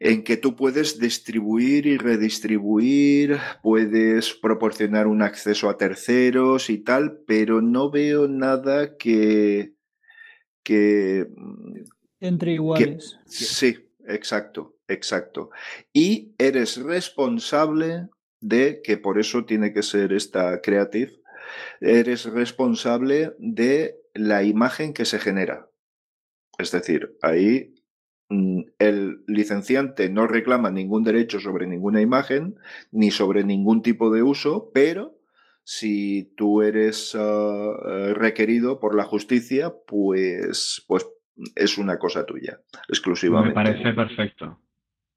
[0.05, 7.19] en que tú puedes distribuir y redistribuir, puedes proporcionar un acceso a terceros y tal,
[7.25, 9.75] pero no veo nada que...
[10.61, 11.25] que
[12.19, 13.17] Entre que- iguales.
[13.25, 15.51] sí, exacto, exacto.
[15.93, 18.09] Y eres responsable
[18.41, 21.13] de, que por eso tiene que ser esta Creative,
[21.79, 25.69] eres responsable de la imagen que se genera.
[26.57, 27.72] Es decir, ahí mm,
[28.79, 32.55] el licenciante no reclama ningún derecho sobre ninguna imagen
[32.91, 35.15] ni sobre ningún tipo de uso, pero
[35.63, 41.07] si tú eres eh, requerido por la justicia, pues, pues
[41.55, 43.53] es una cosa tuya, Me exclusivamente.
[43.55, 44.59] parece perfecto.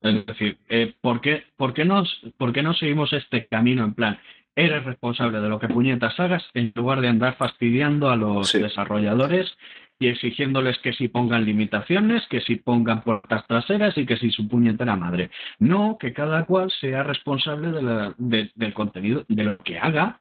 [0.00, 3.94] Es decir, eh, ¿por, qué, por, qué nos, ¿por qué no seguimos este camino en
[3.94, 4.18] plan,
[4.54, 8.58] eres responsable de lo que puñetas hagas en lugar de andar fastidiando a los Sí.
[8.60, 9.50] desarrolladores
[9.98, 14.48] y exigiéndoles que si pongan limitaciones, que si pongan puertas traseras y que si su
[14.48, 15.30] puñetera madre?
[15.58, 20.20] No, que cada cual sea responsable de la- de- del contenido, de lo que haga.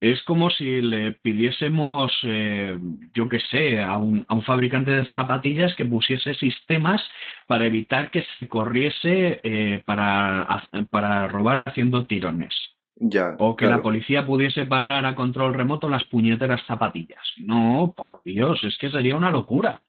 [0.00, 1.90] Es como si le pidiésemos,
[2.24, 2.78] eh,
[3.14, 7.02] yo qué sé, a un, a un fabricante de zapatillas que pusiese sistemas
[7.46, 12.75] para evitar que se corriese eh, para, para robar haciendo tirones.
[12.98, 17.22] Ya, O que la policía pudiese parar a control remoto las puñeteras zapatillas.
[17.36, 19.82] No, por Dios, es que sería una locura.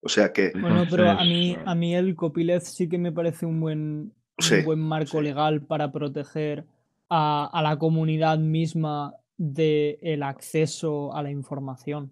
[0.00, 3.44] O sea que, Bueno, pero a mí, a mí el copyleft sí que me parece
[3.44, 4.12] un buen,
[4.50, 5.24] un buen marco sí.
[5.24, 6.64] legal para proteger
[7.10, 12.10] a, a la comunidad misma del acceso a la información.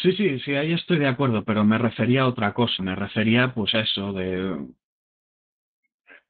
[0.00, 3.52] Sí, sí, sí, ahí estoy de acuerdo, pero me refería a otra cosa, me refería
[3.52, 4.56] pues a eso de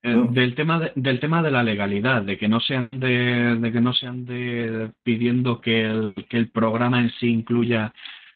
[0.03, 3.73] eh, del tema de, del tema de la legalidad, de que no sean de, de
[3.73, 7.93] que no sean de pidiendo que el, que el programa en sí incluya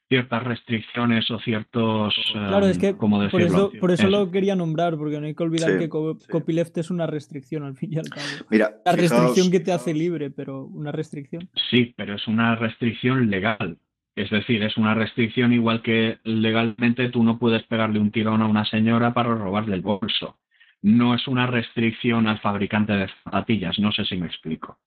[0.09, 4.11] ciertas restricciones o ciertos Claro, es em, que ¿cómo por eso, por eso Eso.
[4.25, 6.27] lo quería nombrar, porque no hay que olvidar Sí, que co- sí.
[6.31, 8.27] copyleft es una restricción al fin y al cabo.
[8.49, 11.49] mira, La fijaos- restricción que te hace libre, pero una restricción.
[11.71, 13.79] Sí, pero es una restricción legal.
[14.15, 18.47] Es decir, es una restricción igual que legalmente tú no puedes pegarle un tirón a
[18.47, 20.39] una señora para robarle el bolso.
[20.87, 24.79] No es una restricción al fabricante de zapatillas, no sé si me explico.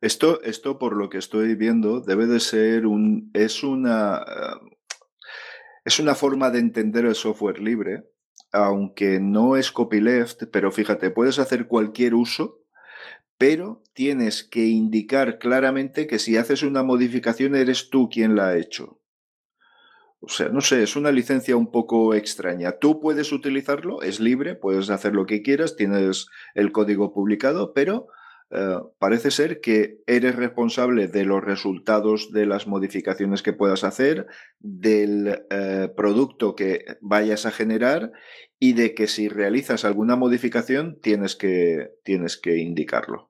[0.00, 3.30] Esto, esto, por lo que estoy viendo, debe de ser un.
[3.34, 4.20] Es una.
[4.20, 4.76] eh,
[5.84, 8.04] es una forma de entender el software libre,
[8.50, 12.62] aunque no es copyleft, pero fíjate, puedes hacer cualquier uso,
[13.36, 18.56] pero tienes que indicar claramente que si haces una modificación eres tú quien la ha
[18.56, 18.99] hecho.
[20.20, 22.72] O sea, no sé, es una licencia un poco extraña.
[22.72, 28.08] Tú puedes utilizarlo, es libre, puedes hacer lo que quieras, tienes el código publicado, pero
[28.50, 34.26] eh, parece ser que eres responsable de los resultados de las modificaciones que puedas hacer,
[34.58, 38.12] del eh, producto que vayas a generar
[38.58, 43.29] y de que si realizas alguna modificación tienes que, tienes que indicarlo.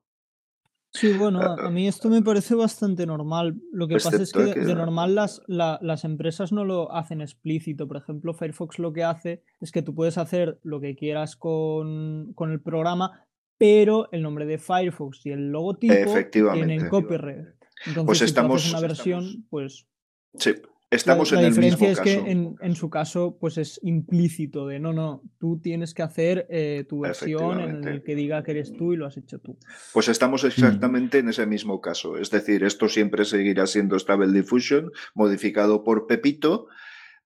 [0.93, 3.55] Sí, bueno, a mí esto me parece bastante normal.
[3.71, 7.87] Lo que pasa es que, de normal las, las empresas no lo hacen explícito.
[7.87, 12.33] Por ejemplo, Firefox lo que hace es que tú puedes hacer lo que quieras con,
[12.33, 13.25] con el programa,
[13.57, 17.47] pero el nombre de Firefox y el logotipo tienen copyright.
[17.85, 19.87] Entonces, pues estamos, si una versión, pues.
[20.35, 20.55] Sí,
[20.91, 21.65] estamos en el mismo caso.
[21.65, 25.93] La diferencia es que en, su caso, pues es implícito de no, no, tú tienes
[25.93, 29.17] que hacer eh, tu versión en el que diga que eres tú y lo has
[29.17, 29.57] hecho tú.
[29.93, 32.17] Pues estamos exactamente en ese mismo caso.
[32.17, 36.67] Es decir, esto siempre seguirá siendo Stable Diffusion, modificado por Pepito,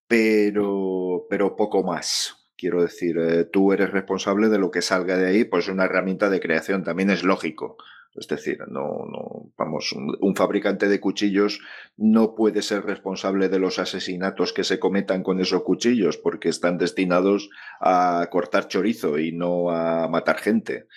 [0.07, 2.47] pero, pero poco más.
[2.57, 6.29] Quiero decir, eh, tú eres responsable de lo que salga de ahí, pues una herramienta
[6.29, 7.77] de creación también es lógico.
[8.17, 11.59] Es decir, no, no, vamos, un, fabricante de cuchillos
[11.97, 16.77] no puede ser responsable de los asesinatos que se cometan con esos cuchillos, porque están
[16.77, 17.49] destinados
[17.79, 20.87] a cortar chorizo y no a matar gente.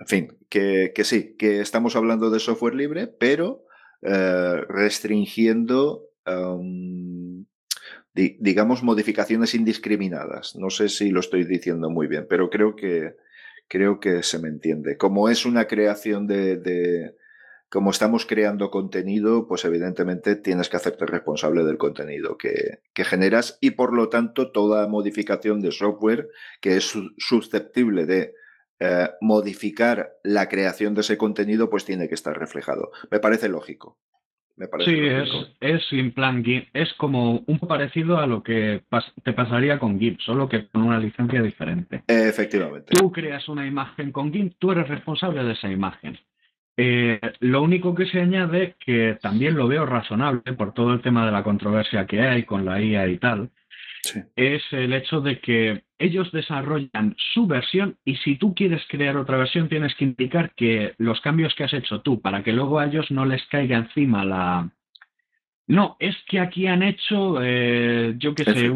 [0.00, 3.64] En fin, que, sí, que estamos hablando de software libre, pero
[4.02, 7.44] eh, restringiendo um,
[8.14, 10.56] digamos, modificaciones indiscriminadas.
[10.56, 13.14] No sé si lo estoy diciendo muy bien, pero creo que,
[13.68, 14.96] creo que se me entiende.
[14.96, 17.14] Como es una creación de,
[17.68, 23.72] como estamos creando contenido, pues evidentemente tienes que hacerte responsable del contenido que, generas y
[23.72, 26.28] por lo tanto toda modificación de software
[26.60, 28.34] que es susceptible de
[28.78, 32.90] eh, modificar la creación de ese contenido, pues tiene que estar reflejado.
[33.10, 33.98] Me parece lógico
[34.84, 35.28] sí, es,
[35.60, 38.82] es plan GIMP, es como un poco parecido a lo que
[39.22, 42.02] te pasaría con GIMP, solo que con una licencia diferente.
[42.06, 42.94] Efectivamente.
[42.94, 46.18] Tú creas una imagen con GIMP, tú eres responsable de esa imagen.
[46.76, 51.26] Eh, lo único que se añade, que también lo veo razonable por todo el tema
[51.26, 53.50] de la controversia que hay con la IA y tal,
[54.36, 59.36] es el hecho de que ellos desarrollan su versión y si tú quieres crear otra
[59.36, 62.86] versión tienes que indicar que los cambios que has hecho tú para que luego a
[62.86, 64.70] ellos no les caiga encima la...
[65.68, 68.72] No, es que aquí han hecho, eh, yo qué sé,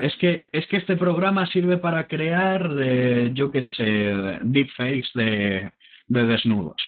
[0.00, 5.72] es que es que este programa sirve para crear, eh, yo qué sé, deepfakes de,
[6.06, 6.80] de desnudos.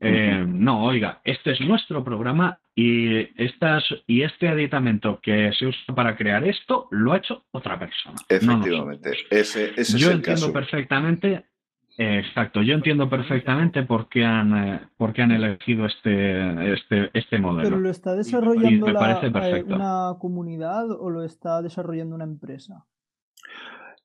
[0.00, 5.94] Eh, no, oiga, este es nuestro programa y, estas, y este aditamento que se usa
[5.94, 8.16] para crear esto lo ha hecho otra persona.
[8.28, 11.44] Efectivamente, ese, ese, Yo es el entiendo perfectamente,
[11.98, 17.38] exacto, yo entiendo perfectamente por qué han, eh, por qué han elegido este, este, este
[17.38, 17.68] modelo.
[17.68, 22.86] ¿Pero lo está desarrollando la, eh, una comunidad o lo está desarrollando una empresa?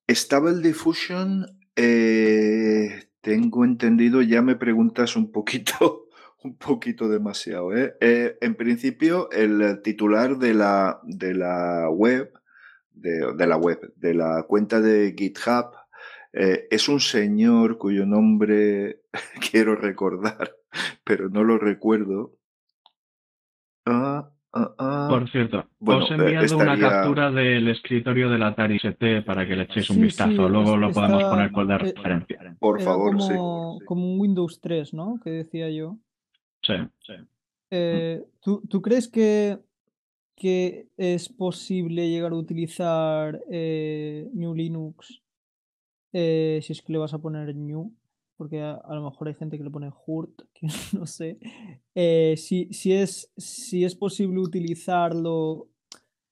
[0.10, 1.46] Stable Diffusion
[1.78, 6.07] eh, tengo entendido, ya me preguntas un poquito,
[6.44, 7.76] un poquito demasiado.
[7.76, 7.96] ¿eh?
[8.00, 12.32] Eh, en principio, el titular de la, de la web,
[12.92, 15.72] de, la web, de la cuenta de GitHub,
[16.34, 19.02] eh, es un señor cuyo nombre
[19.52, 20.56] quiero recordar,
[21.04, 22.34] pero no lo recuerdo.
[23.86, 25.08] Ah, Ah, ah.
[25.10, 29.56] Por cierto, os he eh, enviado una captura del escritorio del Atari ST para que
[29.56, 30.50] le echéis un vistazo.
[30.50, 32.56] Luego lo podemos poner de eh, referencia.
[32.60, 35.20] Por favor, como, Como un Windows 3, ¿no?
[35.24, 35.98] Que decía yo.
[36.68, 36.74] Sí,
[37.06, 37.14] sí.
[37.72, 39.60] Eh, ¿tú, crees que,
[40.36, 45.22] es posible llegar a utilizar New Linux
[46.12, 47.92] si es que le vas a poner New?
[48.38, 51.40] porque a, lo mejor hay gente que le pone Hurt, que no sé.
[51.96, 55.68] Eh, si, es, si es posible utilizarlo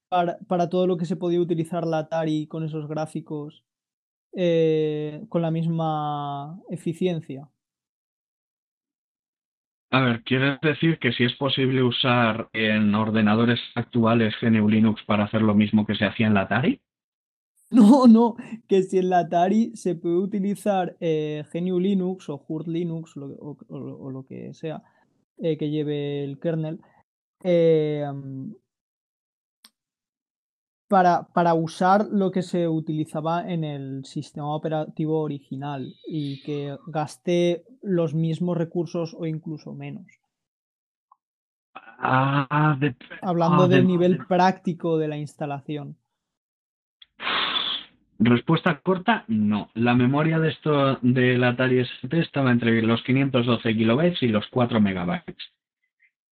[0.08, 3.66] para, todo lo que se podía utilizar la Atari con esos gráficos
[4.34, 7.50] eh, con la misma eficiencia.
[9.92, 15.26] A ver, ¿quieres decir que si es posible usar en ordenadores actuales GNU Linux para
[15.26, 16.82] hacer lo mismo que se hacía en la Atari?
[17.72, 18.36] No, no,
[18.68, 24.12] que si en la Atari se puede utilizar eh, GNU Linux o Hurt Linux o,
[24.12, 24.84] lo que sea
[25.40, 26.80] eh, que lleve el kernel
[27.44, 28.06] eh,
[30.88, 37.64] para, para, usar lo que se utilizaba en el sistema operativo original y que gaste
[37.82, 40.06] los mismos recursos o incluso menos.
[41.74, 42.78] Ah,
[43.22, 45.98] Hablando ah, del nivel práctico de la instalación.
[48.18, 49.70] Respuesta corta, no.
[49.74, 54.80] La memoria de esto del Atari ST estaba entre los 512 kilobytes y los 4
[54.80, 55.36] megabytes.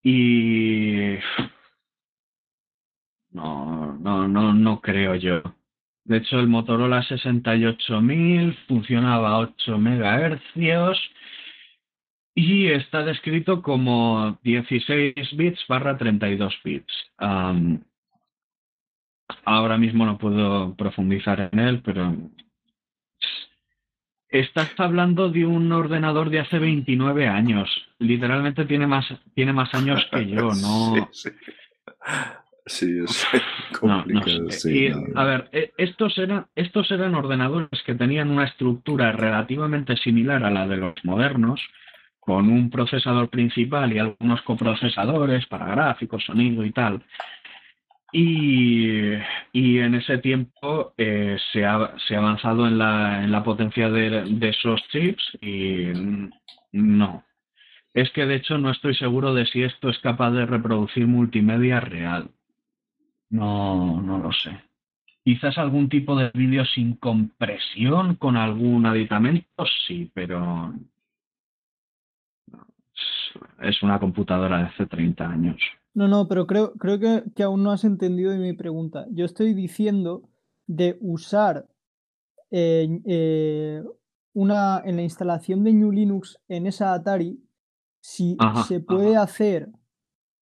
[0.02, 1.16] Y
[3.34, 5.42] no, no, no, no creo yo.
[6.04, 10.98] De hecho, el Motorola 68000 funcionaba a 8 megahercios
[12.34, 16.92] y está descrito como 16 bits barra 32 bits.
[19.44, 22.14] ahora mismo no puedo profundizar en él, pero
[24.28, 27.70] estás hablando de un ordenador de hace 29 años.
[27.98, 31.08] Literalmente tiene más, tiene más años que yo, ¿no?
[31.12, 31.30] Sí, sí.
[32.66, 33.26] Es
[33.78, 34.48] complicado.
[35.14, 40.50] a ver, e, estos eran, estos eran ordenadores que tenían una estructura relativamente similar a
[40.50, 41.60] la de los modernos,
[42.18, 47.02] con un procesador principal y algunos coprocesadores para gráficos, sonido y tal.
[48.16, 49.12] Y,
[49.52, 54.24] en ese tiempo eh, se, ha, se, ha, avanzado en la, en la potencia de,
[54.24, 55.88] de, esos chips y
[56.72, 57.24] no.
[57.92, 61.80] Es que de hecho no estoy seguro de si esto es capaz de reproducir multimedia
[61.80, 62.30] real.
[63.30, 64.50] No, no lo sé.
[65.24, 70.74] Quizás algún tipo de vídeo sin compresión con algún aditamento, sí, pero
[73.62, 75.56] es una computadora de hace 30 años.
[75.94, 79.06] No, no, pero creo, creo que, aún no has entendido mi pregunta.
[79.10, 80.28] Yo estoy diciendo
[80.66, 81.66] de usar
[82.50, 83.82] eh, eh,
[84.32, 87.40] una, en la instalación de New Linux en esa Atari,
[88.00, 89.68] si se puede hacer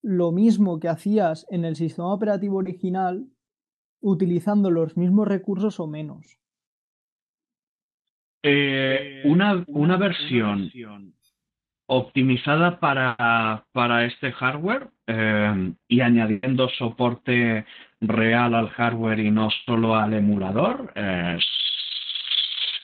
[0.03, 3.25] lo mismo que hacías en el sistema operativo original
[4.01, 6.37] utilizando los mismos recursos o menos.
[8.43, 10.69] Eh, una, una, versión
[11.87, 17.65] optimizada para, para este hardware eh, y añadiendo soporte
[18.01, 20.93] real al hardware y no solo al emulador.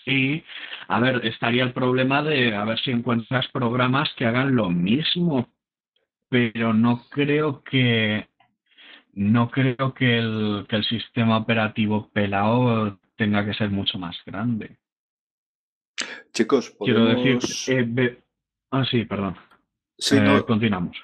[0.05, 0.41] Y,
[0.88, 5.49] a ver, estaría el problema de a ver si encuentras programas que hagan lo mismo,
[6.30, 8.28] pero no creo que
[9.14, 14.78] no creo que el, que el sistema operativo pelado tenga que ser mucho más grande.
[16.32, 18.24] Chicos, quiero decir, eh,
[18.72, 19.36] Ah, sí, perdón.
[19.98, 20.96] Sí, eh, continuamos.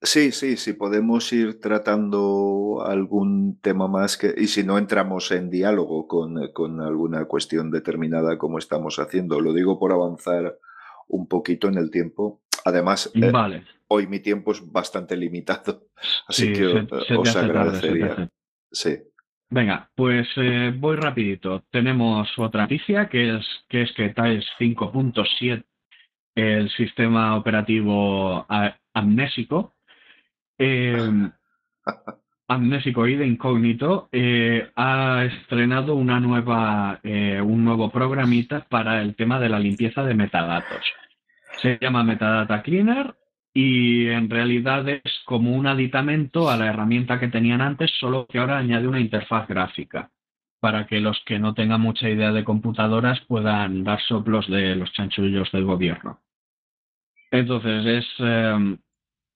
[0.00, 5.50] Sí, sí, sí, podemos ir tratando algún tema más que, y si no entramos en
[5.50, 9.40] diálogo con, con alguna cuestión determinada como estamos haciendo.
[9.40, 10.58] Lo digo por avanzar
[11.08, 12.42] un poquito en el tiempo.
[12.64, 13.64] Además, eh, vale.
[13.88, 15.88] Hoy mi tiempo es bastante limitado,
[16.28, 18.28] así que os agradecería.
[18.70, 18.98] sí.
[19.50, 21.62] Venga, pues eh, voy rapidito.
[21.70, 25.64] Tenemos otra noticia que es que es que Tiles 5.7
[26.34, 28.46] el sistema operativo
[28.92, 29.74] amnésico,
[30.58, 31.30] eh,
[32.48, 39.14] amnésico y de incógnito, eh, ha estrenado una nueva, eh, un nuevo programita para el
[39.14, 40.84] tema de la limpieza de metadatos.
[41.62, 43.14] Se llama Metadata Cleaner
[43.54, 48.38] y en realidad es como un aditamento a la herramienta que tenían antes, solo que
[48.38, 50.10] ahora añade una interfaz gráfica
[50.60, 54.90] para que los que no tengan mucha idea de computadoras puedan dar soplos de los
[54.94, 56.20] chanchullos del gobierno.
[57.30, 58.06] Entonces, es.
[58.18, 58.78] Em,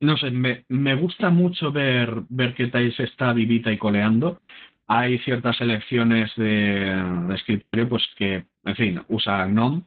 [0.00, 4.40] no sé, me, me, gusta mucho ver, ver que Thais está vivita y coleando.
[4.86, 6.94] Hay ciertas elecciones de,
[7.28, 9.82] de escritorio pues que, en fin, usa GNOME.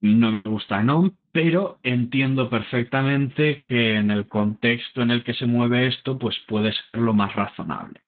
[0.00, 5.46] No me gusta GNOME, pero entiendo perfectamente que en el contexto en el que se
[5.46, 8.00] mueve esto, pues puede ser lo más razonable.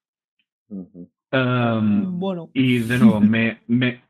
[1.31, 2.51] Em, bueno.
[2.53, 4.03] Y de nuevo, me, me,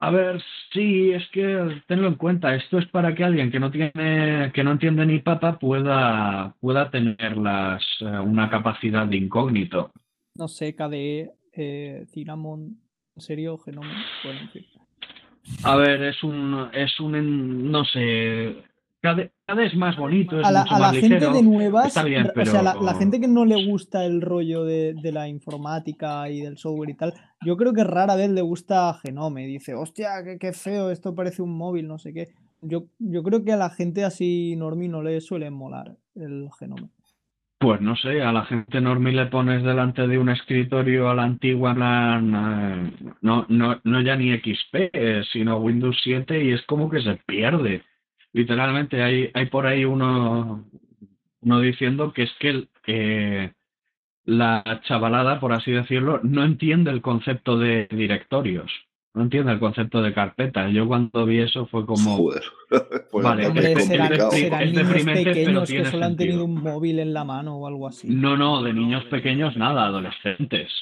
[0.00, 3.70] a ver, sí, es que tenlo en cuenta, esto es para que alguien que no
[3.70, 9.92] tiene, que no entiende ni papa pueda, pueda tener las, eh, una capacidad de incógnito.
[10.34, 12.80] No sé, KDE, eh, Cinnamon,
[13.14, 13.58] ¿en serio?
[13.58, 14.64] Genome, bueno, en fin.
[15.64, 18.56] A ver, es un, es un, no sé,
[19.02, 22.94] cada, vez más bonito, es a la, mucho más gente de nuevas, o sea, la,
[22.94, 27.14] gente que no le gusta el rollo de, la informática y del software y tal,
[27.44, 29.46] yo creo que rara vez le gusta Genome.
[29.46, 32.28] Dice, hostia, qué, feo, esto parece un móvil, no sé qué.
[32.60, 36.88] Yo, yo creo que a la gente así normie no le suele molar el Genome.
[37.62, 41.22] Pues no sé, a la gente normie le pones delante de un escritorio a la
[41.22, 42.90] antigua, eh,
[43.20, 47.82] no, no, no ya ni XP, sino Windows 7 y es como que se pierde
[48.32, 50.64] literalmente hay, hay por ahí uno,
[51.40, 53.54] uno diciendo que es que
[54.24, 58.70] la chavalada, por así decirlo, no entiende el concepto de directorios.
[59.14, 60.70] No entiende el concepto de carpeta.
[60.70, 62.16] Yo cuando vi eso fue como.
[62.16, 62.42] Joder.
[63.10, 67.58] Pues vale, hombre, es, serán, pequeños que solo han tenido un móvil en la mano
[67.58, 68.08] o algo así.
[68.08, 70.72] No, no, de niños pequeños nada, adolescentes.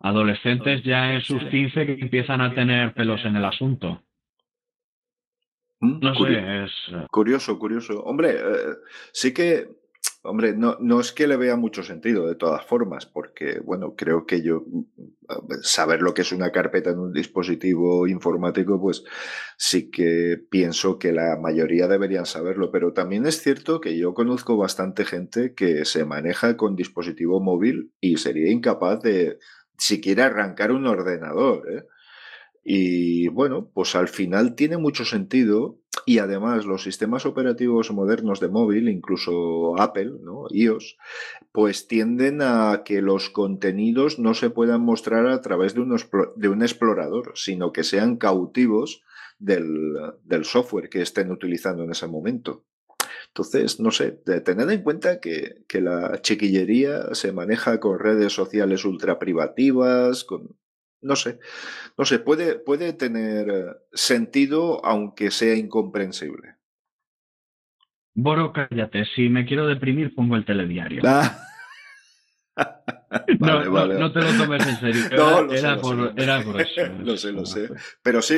[0.00, 4.02] Adolescentes ya en sus 15 que empiezan a tener pelos en el asunto.
[5.80, 6.72] Mm, no sé, es...
[6.92, 8.02] Eh, curioso, curioso.
[8.02, 8.74] Hombre, eh,
[9.12, 9.68] sí que,
[10.26, 14.26] Hombre, no, no es que le vea mucho sentido de todas formas, porque, bueno, creo
[14.26, 14.64] que yo
[15.62, 19.04] saber lo que es una carpeta en un dispositivo informático, pues
[19.56, 24.56] sí que pienso que la mayoría deberían saberlo, pero también es cierto que yo conozco
[24.56, 29.38] bastante gente que se maneja con dispositivo móvil y sería incapaz de
[29.78, 31.84] siquiera arrancar un ordenador, ¿eh?
[32.68, 38.48] Y bueno, pues al final tiene mucho sentido y además los sistemas operativos modernos de
[38.48, 40.44] móvil, incluso Apple, ¿no?
[40.50, 40.96] iOS,
[41.50, 45.96] pues tienden a que los contenidos no se puedan mostrar a través de un,
[46.36, 49.02] de un explorador, sino que sean cautivos
[49.40, 52.64] del, del software que estén utilizando en ese momento.
[53.28, 58.84] Entonces, no sé, tened en cuenta que, que, la chiquillería se maneja con redes sociales
[58.84, 60.56] ultra privativas, con
[61.06, 61.38] no sé,
[61.96, 66.56] no sé, puede, puede tener eh, sentido aunque sea incomprensible.
[68.14, 71.02] Boro, cállate, si me quiero deprimir pongo el telediario.
[71.04, 71.38] Ah.
[73.40, 75.04] no, te lo tomes en serio.
[75.10, 75.76] Era,
[76.42, 76.82] por, eso.
[77.00, 77.68] lo sé, lo sé.
[78.02, 78.36] Pero sí,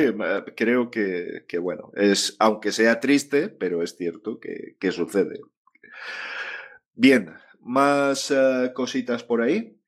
[0.55, 5.39] creo que, que, bueno, es, aunque sea triste, pero es cierto que, que sucede.
[6.93, 9.78] Bien, más uh, cositas por ahí.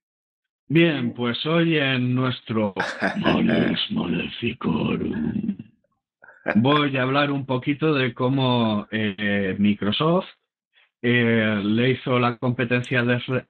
[0.74, 2.74] Bien, pues hoy en nuestro
[3.90, 5.58] Maleficorum
[6.56, 10.30] voy a hablar un poquito de cómo eh, Microsoft
[11.02, 13.04] eh, le hizo la competencia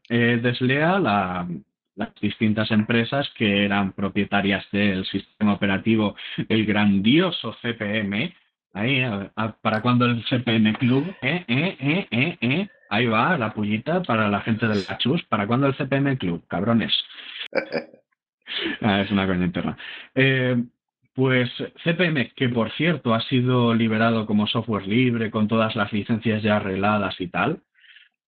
[0.09, 1.47] eh, desleal a
[1.93, 6.15] las distintas empresas que eran propietarias del sistema operativo,
[6.49, 8.33] el grandioso CPM.
[8.73, 9.03] Ahí,
[9.61, 14.27] para cuando el CPM Club, eh, eh, eh, eh, eh Ahí va la pullita para
[14.27, 15.23] la gente del Gachus.
[15.23, 16.45] ¿Para cuándo el CPM Club?
[16.47, 16.93] Cabrones.
[18.81, 19.77] Ah, es una coña interna.
[20.13, 20.61] Eh,
[21.13, 21.49] pues
[21.85, 26.57] CPM, que por cierto ha sido liberado como software libre con todas las licencias ya
[26.57, 27.61] arregladas y tal,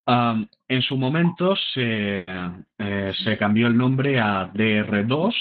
[0.05, 5.33] en su momento se, eh, se, cambió el nombre a DR2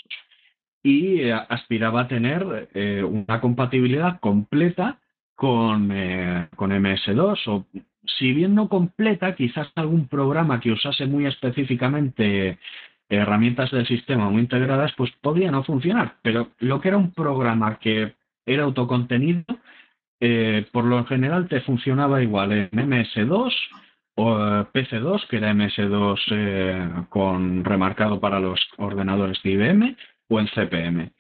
[0.83, 4.99] y aspiraba a tener eh, una compatibilidad completa
[5.35, 5.89] con,
[6.57, 7.67] con MS2 o
[8.19, 12.59] si bien no completa, quizás algún programa que usase muy específicamente
[13.09, 16.17] herramientas del sistema muy integradas, pues podría no funcionar.
[16.23, 18.15] Pero lo que era un programa que
[18.47, 19.45] era autocontenido,
[20.21, 23.53] eh, por lo general te funcionaba igual en MS2
[24.15, 24.37] o
[24.73, 29.97] PC2, que era MS2 eh, con remarcado para los ordenadores de IBM,
[30.29, 31.13] o en CPM.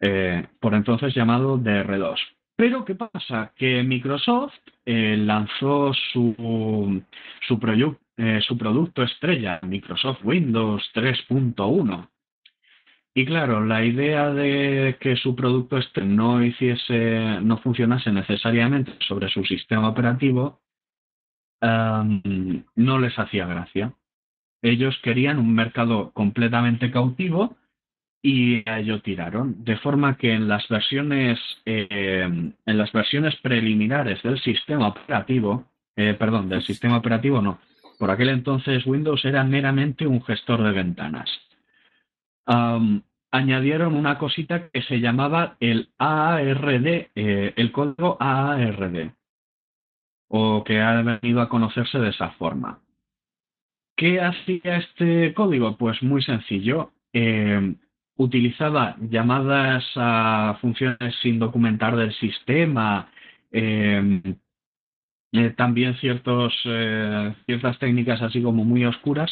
[0.00, 2.18] Eh, por entonces llamado DR2.
[2.56, 3.52] Pero ¿qué pasa?
[3.54, 4.54] Que Microsoft
[4.86, 7.02] eh, lanzó su,
[7.46, 7.54] su,
[8.16, 12.08] eh, producto estrella, Microsoft Windows 3.1.
[13.14, 19.28] Y claro, la idea de que su producto estrella no hiciese, no funcionase necesariamente sobre
[19.28, 20.60] su sistema operativo,
[21.62, 23.94] no les hacía gracia.
[24.62, 27.56] Ellos querían un mercado completamente cautivo
[28.26, 29.62] y a ello tiraron.
[29.62, 36.12] De forma que en las versiones, eh, en las versiones preliminares del sistema operativo, eh,
[36.18, 37.60] perdón, del sistema operativo no,
[38.00, 41.30] por aquel entonces Windows era meramente un gestor de ventanas.
[43.30, 49.12] añadieron una cosita que se llamaba el AARD, eh, el código AARD,
[50.28, 52.80] o que ha venido a conocerse de esa forma.
[53.96, 55.76] ¿Qué hacía este código?
[55.76, 56.92] Pues muy sencillo
[58.16, 63.10] utilizaba llamadas a funciones sin documentar del sistema,
[63.52, 64.22] em,
[65.32, 69.30] eh, también ciertos, eh, ciertas técnicas así como muy oscuras,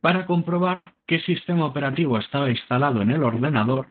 [0.00, 3.88] para comprobar qué sistema operativo estaba instalado en el ordenador.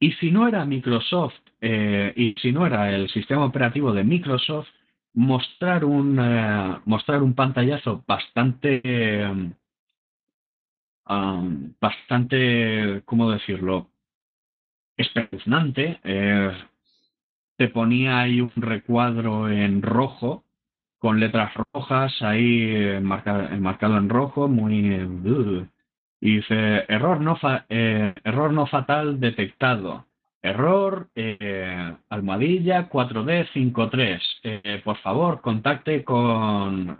[0.00, 4.68] Y si no era Microsoft eh, y si no era el sistema operativo de Microsoft,
[5.14, 6.16] mostrar un,
[6.86, 8.80] mostrar un pantallazo bastante
[11.04, 13.92] bastante, ¿cómo decirlo?,
[14.96, 16.00] espeluznante.
[16.04, 16.52] Eh,
[17.56, 20.44] te ponía ahí un recuadro en rojo,
[20.98, 25.58] con letras rojas, ahí eh, marcado, en rojo, muy...
[26.20, 27.36] Y dice, error no,
[27.68, 30.06] eh, error no fatal detectado.
[30.40, 31.08] Error,
[32.08, 34.82] almohadilla 4D53.
[34.82, 36.98] por favor, contacte con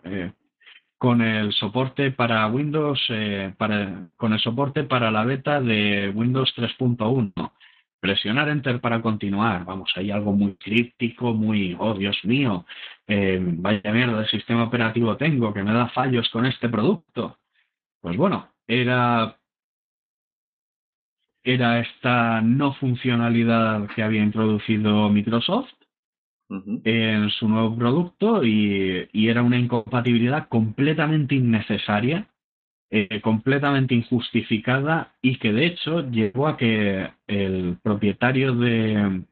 [1.02, 6.54] con el soporte para Windows, eh, para, con el soporte para la beta de Windows
[6.56, 7.32] 3.1.
[7.98, 9.64] Presionar Enter para continuar.
[9.64, 12.66] Vamos, hay algo muy críptico, muy, oh Dios mío,
[13.08, 17.36] eh, vaya mierda de sistema operativo tengo que me da fallos con este producto.
[18.00, 19.36] Pues bueno, era,
[21.42, 25.81] era esta no funcionalidad que había introducido Microsoft
[26.84, 32.28] en su nuevo producto y, era una incompatibilidad completamente innecesaria,
[32.90, 39.22] eh, completamente injustificada y que de hecho llevó a que el propietario de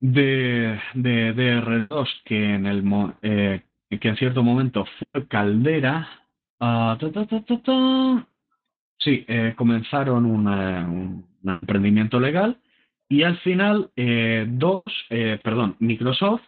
[0.00, 2.82] de, de, R2 que en el
[3.22, 3.62] eh,
[4.00, 6.08] que en cierto momento fue Caldera
[6.58, 6.96] uh,
[8.98, 12.58] sí eh, comenzaron un emprendimiento legal
[13.10, 16.42] y al final, eh, dos, eh, perdón, Microsoft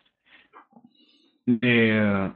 [1.60, 2.30] eh,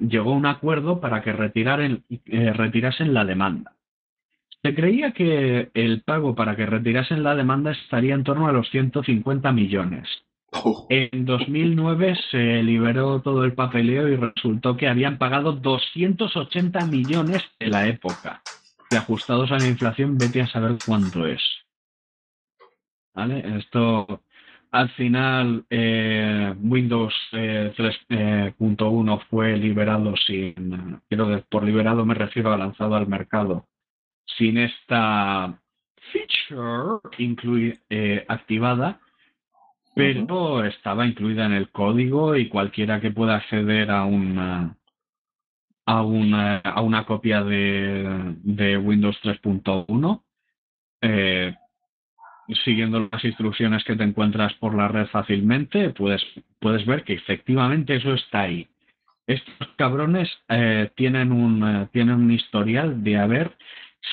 [0.00, 3.72] llegó a un acuerdo para que retiraran, retirasen la demanda.
[4.62, 8.70] Se creía que el pago para que retirasen la demanda estaría en torno a los
[8.70, 10.08] 150 millones.
[10.88, 17.66] En 2009 se liberó todo el papeleo y resultó que habían pagado 280 millones de
[17.66, 18.40] la época.
[18.90, 21.42] Y ajustados a la inflación, vete a saber cuánto es.
[23.58, 24.22] Esto
[24.70, 32.56] al final eh, Windows 3.1 eh, fue liberado sin, quiero por liberado me refiero a
[32.56, 33.66] lanzado al mercado.
[34.36, 35.58] Sin esta
[36.12, 39.00] feature eh, activada,
[39.94, 44.76] pero estaba incluida en el código y cualquiera que pueda acceder a una
[45.86, 50.22] a una, a una copia de, de Windows 3.1
[51.00, 51.54] eh,
[52.64, 56.22] siguiendo las instrucciones que te encuentras por la red fácilmente, puedes,
[56.58, 58.68] puedes ver que efectivamente eso está ahí.
[59.26, 63.56] Estos cabrones eh, tienen, un, eh, tienen un historial de haber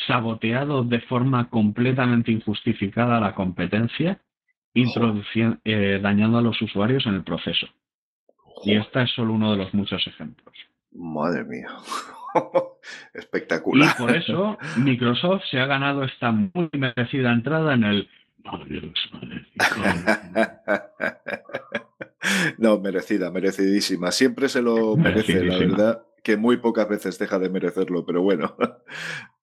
[0.07, 4.19] saboteado de forma completamente injustificada la competencia,
[4.73, 7.67] introduciendo, eh, dañando a los usuarios en el proceso.
[8.63, 10.55] Y este es solo uno de los muchos ejemplos.
[10.91, 11.69] Madre mía.
[13.13, 13.95] Espectacular.
[13.95, 18.09] Y por eso Microsoft se ha ganado esta muy merecida entrada en el
[22.58, 24.12] no, merecida, merecidísima.
[24.12, 28.56] Siempre se lo merece, la verdad, que muy pocas veces deja de merecerlo, pero bueno,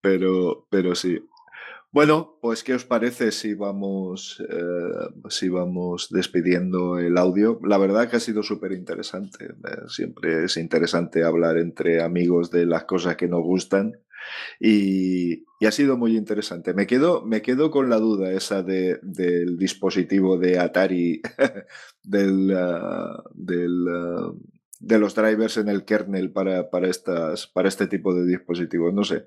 [0.00, 1.26] pero, pero sí.
[1.90, 7.60] Bueno, pues ¿qué os parece si vamos, eh, si vamos despidiendo el audio?
[7.64, 9.44] La verdad que ha sido súper interesante.
[9.44, 13.98] Eh, siempre es interesante hablar entre amigos de las cosas que nos gustan
[14.60, 16.74] y, ha sido muy interesante.
[16.74, 21.22] Me quedo, me quedo con la duda esa de, del dispositivo de Atari,
[22.02, 24.32] del, ah, del, ah,
[24.80, 28.92] de los drivers en el kernel para, para, estas, para este tipo de dispositivos.
[28.92, 29.24] No sé,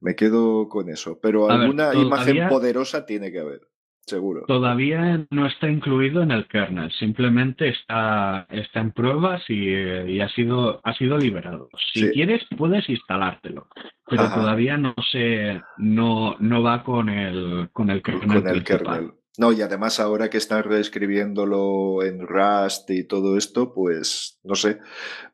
[0.00, 1.20] me quedo con eso.
[1.20, 3.60] Pero alguna imagen poderosa tiene que haber.
[4.06, 4.44] Seguro.
[4.46, 10.80] Todavía no está incluido en el kernel, simplemente está, está en pruebas y, ha, sido,
[10.84, 11.68] ha sido liberado.
[11.92, 13.66] Si quieres, puedes instalártelo,
[14.08, 18.42] pero todavía no se, no, no va con el, con el kernel.
[18.42, 19.12] Con el kernel.
[19.38, 24.78] No, y además ahora que están reescribiéndolo en Rust y todo esto, pues no sé,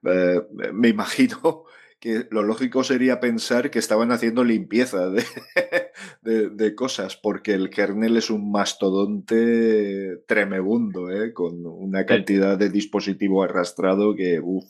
[0.05, 0.41] eh,
[0.73, 1.67] me imagino
[2.03, 5.09] que lo lógico sería pensar que estaban haciendo limpieza
[6.23, 11.33] de, cosas, porque el kernel es un mastodonte tremebundo, ¿eh?
[11.33, 14.65] con una cantidad de dispositivo arrastrado que, uff.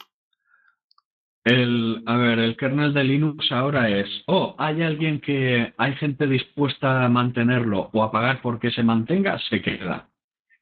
[1.45, 6.27] El, a ver, el kernel de Linux ahora es, oh, hay alguien que, hay gente
[6.27, 10.12] dispuesta a mantenerlo o a pagar porque se mantenga, se queda.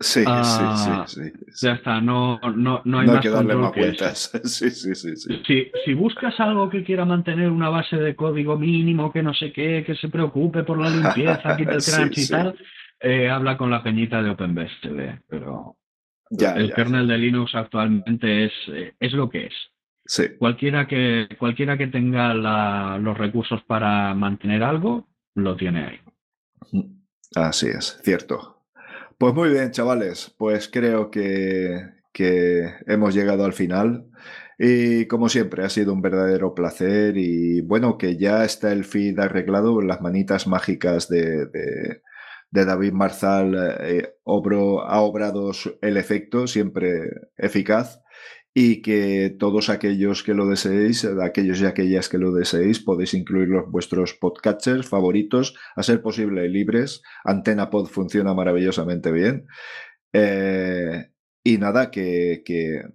[0.03, 1.21] Sí, sí, ah, sí,
[1.61, 4.31] Ya está, no, no, no hay más que darle más vueltas.
[4.45, 5.43] Sí, sí, sí, sí.
[5.47, 9.53] Si, si, buscas algo que quiera mantener una base de código mínimo, que no sé
[9.53, 12.59] qué, que se preocupe por la limpieza, quita el crunch y tal,
[12.99, 15.21] eh, habla con la peñita de OpenBSD.
[15.29, 15.77] Pero
[16.31, 19.55] ya, el kernel de Linux actualmente es, eh, es lo que es.
[20.07, 20.35] Sí.
[20.39, 26.01] Cualquiera que, cualquiera que tenga los recursos para mantener algo, lo tiene ahí.
[27.37, 28.60] Así es, cierto.
[29.21, 31.91] Pues muy bien, chavales, pues creo que,
[32.87, 34.07] hemos llegado al final.
[34.59, 39.19] Y como siempre, ha sido un verdadero placer y bueno, que ya está el feed
[39.19, 42.01] arreglado, las manitas mágicas de, de,
[42.51, 45.53] David Marzal eh, ha obrado
[45.83, 48.01] el efecto, siempre eficaz
[48.55, 53.71] y que todos aquellos que lo deseéis, aquellos y aquellas que lo deseéis, podéis incluirlos
[53.71, 57.03] vuestros podcatchers favoritos, a ser posible libres.
[57.25, 59.47] Antena Pod funciona maravillosamente bien.
[60.13, 61.11] Eh,
[61.43, 62.43] y nada, que,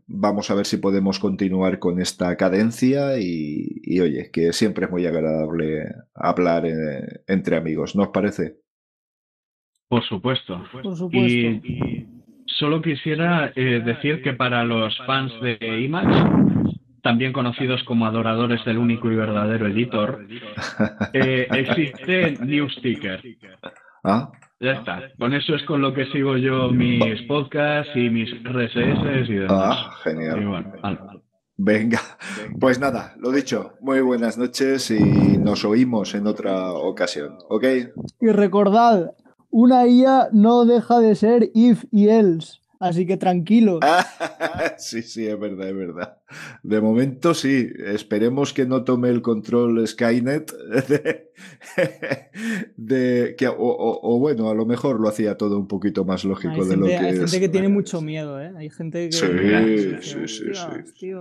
[0.06, 5.06] vamos a ver si podemos continuar con esta cadencia y, oye, que siempre es muy
[5.06, 8.58] agradable hablar eh, entre amigos, ¿no os parece?
[9.88, 10.64] Por supuesto.
[10.72, 11.66] Por supuesto.
[12.58, 16.08] Solo quisiera eh, decir que para los fans de IMAX,
[17.02, 20.26] también conocidos como adoradores del único y verdadero editor,
[21.14, 23.22] eh, existe Newsticker.
[24.04, 25.12] Ah, ya está.
[25.20, 29.78] Con eso es con lo que sigo yo mis podcasts y mis RSS y demás.
[29.78, 30.82] Ah, genial.
[31.58, 32.02] Venga,
[32.60, 37.64] pues nada, lo dicho, muy buenas noches y nos oímos en otra ocasión, ¿ok?
[38.20, 39.12] Y recordad,
[39.56, 42.60] una IA no deja de ser if y else.
[42.78, 43.80] Así que tranquilo.
[44.78, 46.18] sí, sí, es verdad, es verdad.
[46.62, 47.70] De momento sí.
[47.86, 50.52] Esperemos que no tome el control Skynet
[52.76, 56.76] de, que, o, bueno, a lo mejor lo hacía todo un poquito más lógico de
[56.76, 58.52] lo que Hay gente que tiene mucho miedo, ¿eh?
[58.58, 60.02] Hay gente que...
[60.02, 60.44] Sí, sí,
[60.98, 61.12] sí,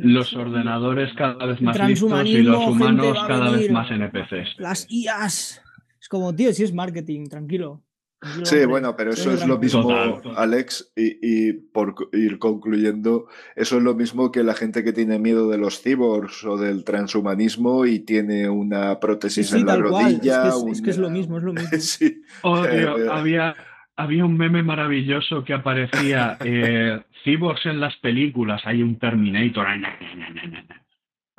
[0.00, 4.58] los ordenadores cada vez más listos y los humanos cada vez más NPCs.
[4.58, 5.62] Las IAs.
[6.10, 7.84] Como, tío, si es marketing, tranquilo.
[8.42, 13.94] Sí, bueno, pero eso es lo mismo, Alex, y, por ir concluyendo, eso es lo
[13.94, 18.48] mismo que la gente que tiene miedo de los cyborgs o del transhumanismo y tiene
[18.48, 20.48] una prótesis en la rodilla.
[20.70, 21.78] Es que es, lo mismo, es lo mismo.
[21.78, 22.22] sí.
[22.42, 23.54] Oh, eh, había,
[23.94, 29.68] había un meme maravilloso que aparecía, eh, cyborgs en las películas, hay un Terminator.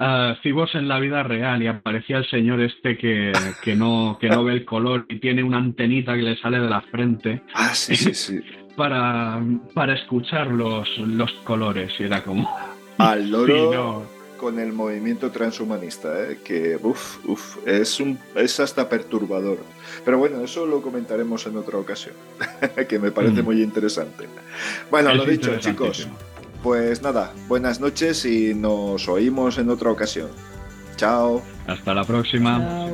[0.01, 0.33] Uh,
[0.73, 3.31] en la vida real y aparecía el señor este que,
[3.63, 6.67] que, no, que no ve el color y tiene una antenita que le sale de
[6.67, 7.43] la frente.
[7.53, 8.39] Ah, sí, sí, sí.
[8.75, 9.39] Para,
[9.75, 12.49] para escuchar los, los colores y era como...
[12.97, 14.07] Al loro
[14.41, 16.39] con el movimiento transhumanista, ¿eh?
[16.43, 19.59] que uf, uf, es, un, es hasta perturbador.
[20.03, 22.15] Pero bueno, eso lo comentaremos en otra ocasión,
[22.89, 23.45] que me parece mm.
[23.45, 24.27] muy interesante.
[24.89, 26.09] Bueno, lo dicho, chicos.
[26.63, 30.29] Pues nada, buenas noches y nos oímos en otra ocasión.
[30.95, 31.41] Chao.
[31.65, 32.87] Hasta la próxima.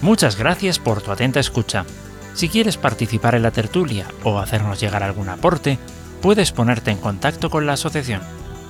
[0.00, 1.84] Muchas gracias por tu atenta escucha.
[2.34, 5.78] Si quieres participar en la tertulia o hacernos llegar algún aporte,
[6.22, 8.20] puedes ponerte en contacto con la asociación.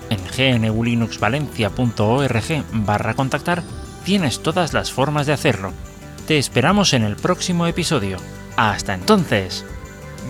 [0.09, 0.20] En
[0.62, 3.62] gnulinuxvalencia.org barra contactar
[4.05, 5.72] tienes todas las formas de hacerlo.
[6.27, 8.16] Te esperamos en el próximo episodio.
[8.57, 9.65] Hasta entonces.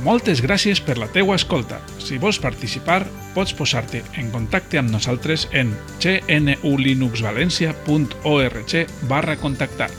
[0.05, 1.79] Moltes gràcies per la teua escolta.
[2.03, 8.73] Si vols participar, pots posar-te en contacte amb nosaltres en gnulinuxvalencia.org
[9.09, 9.91] barra contactar.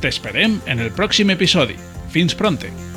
[0.00, 1.76] T'esperem en el pròxim episodi.
[2.12, 2.91] Fins pronte!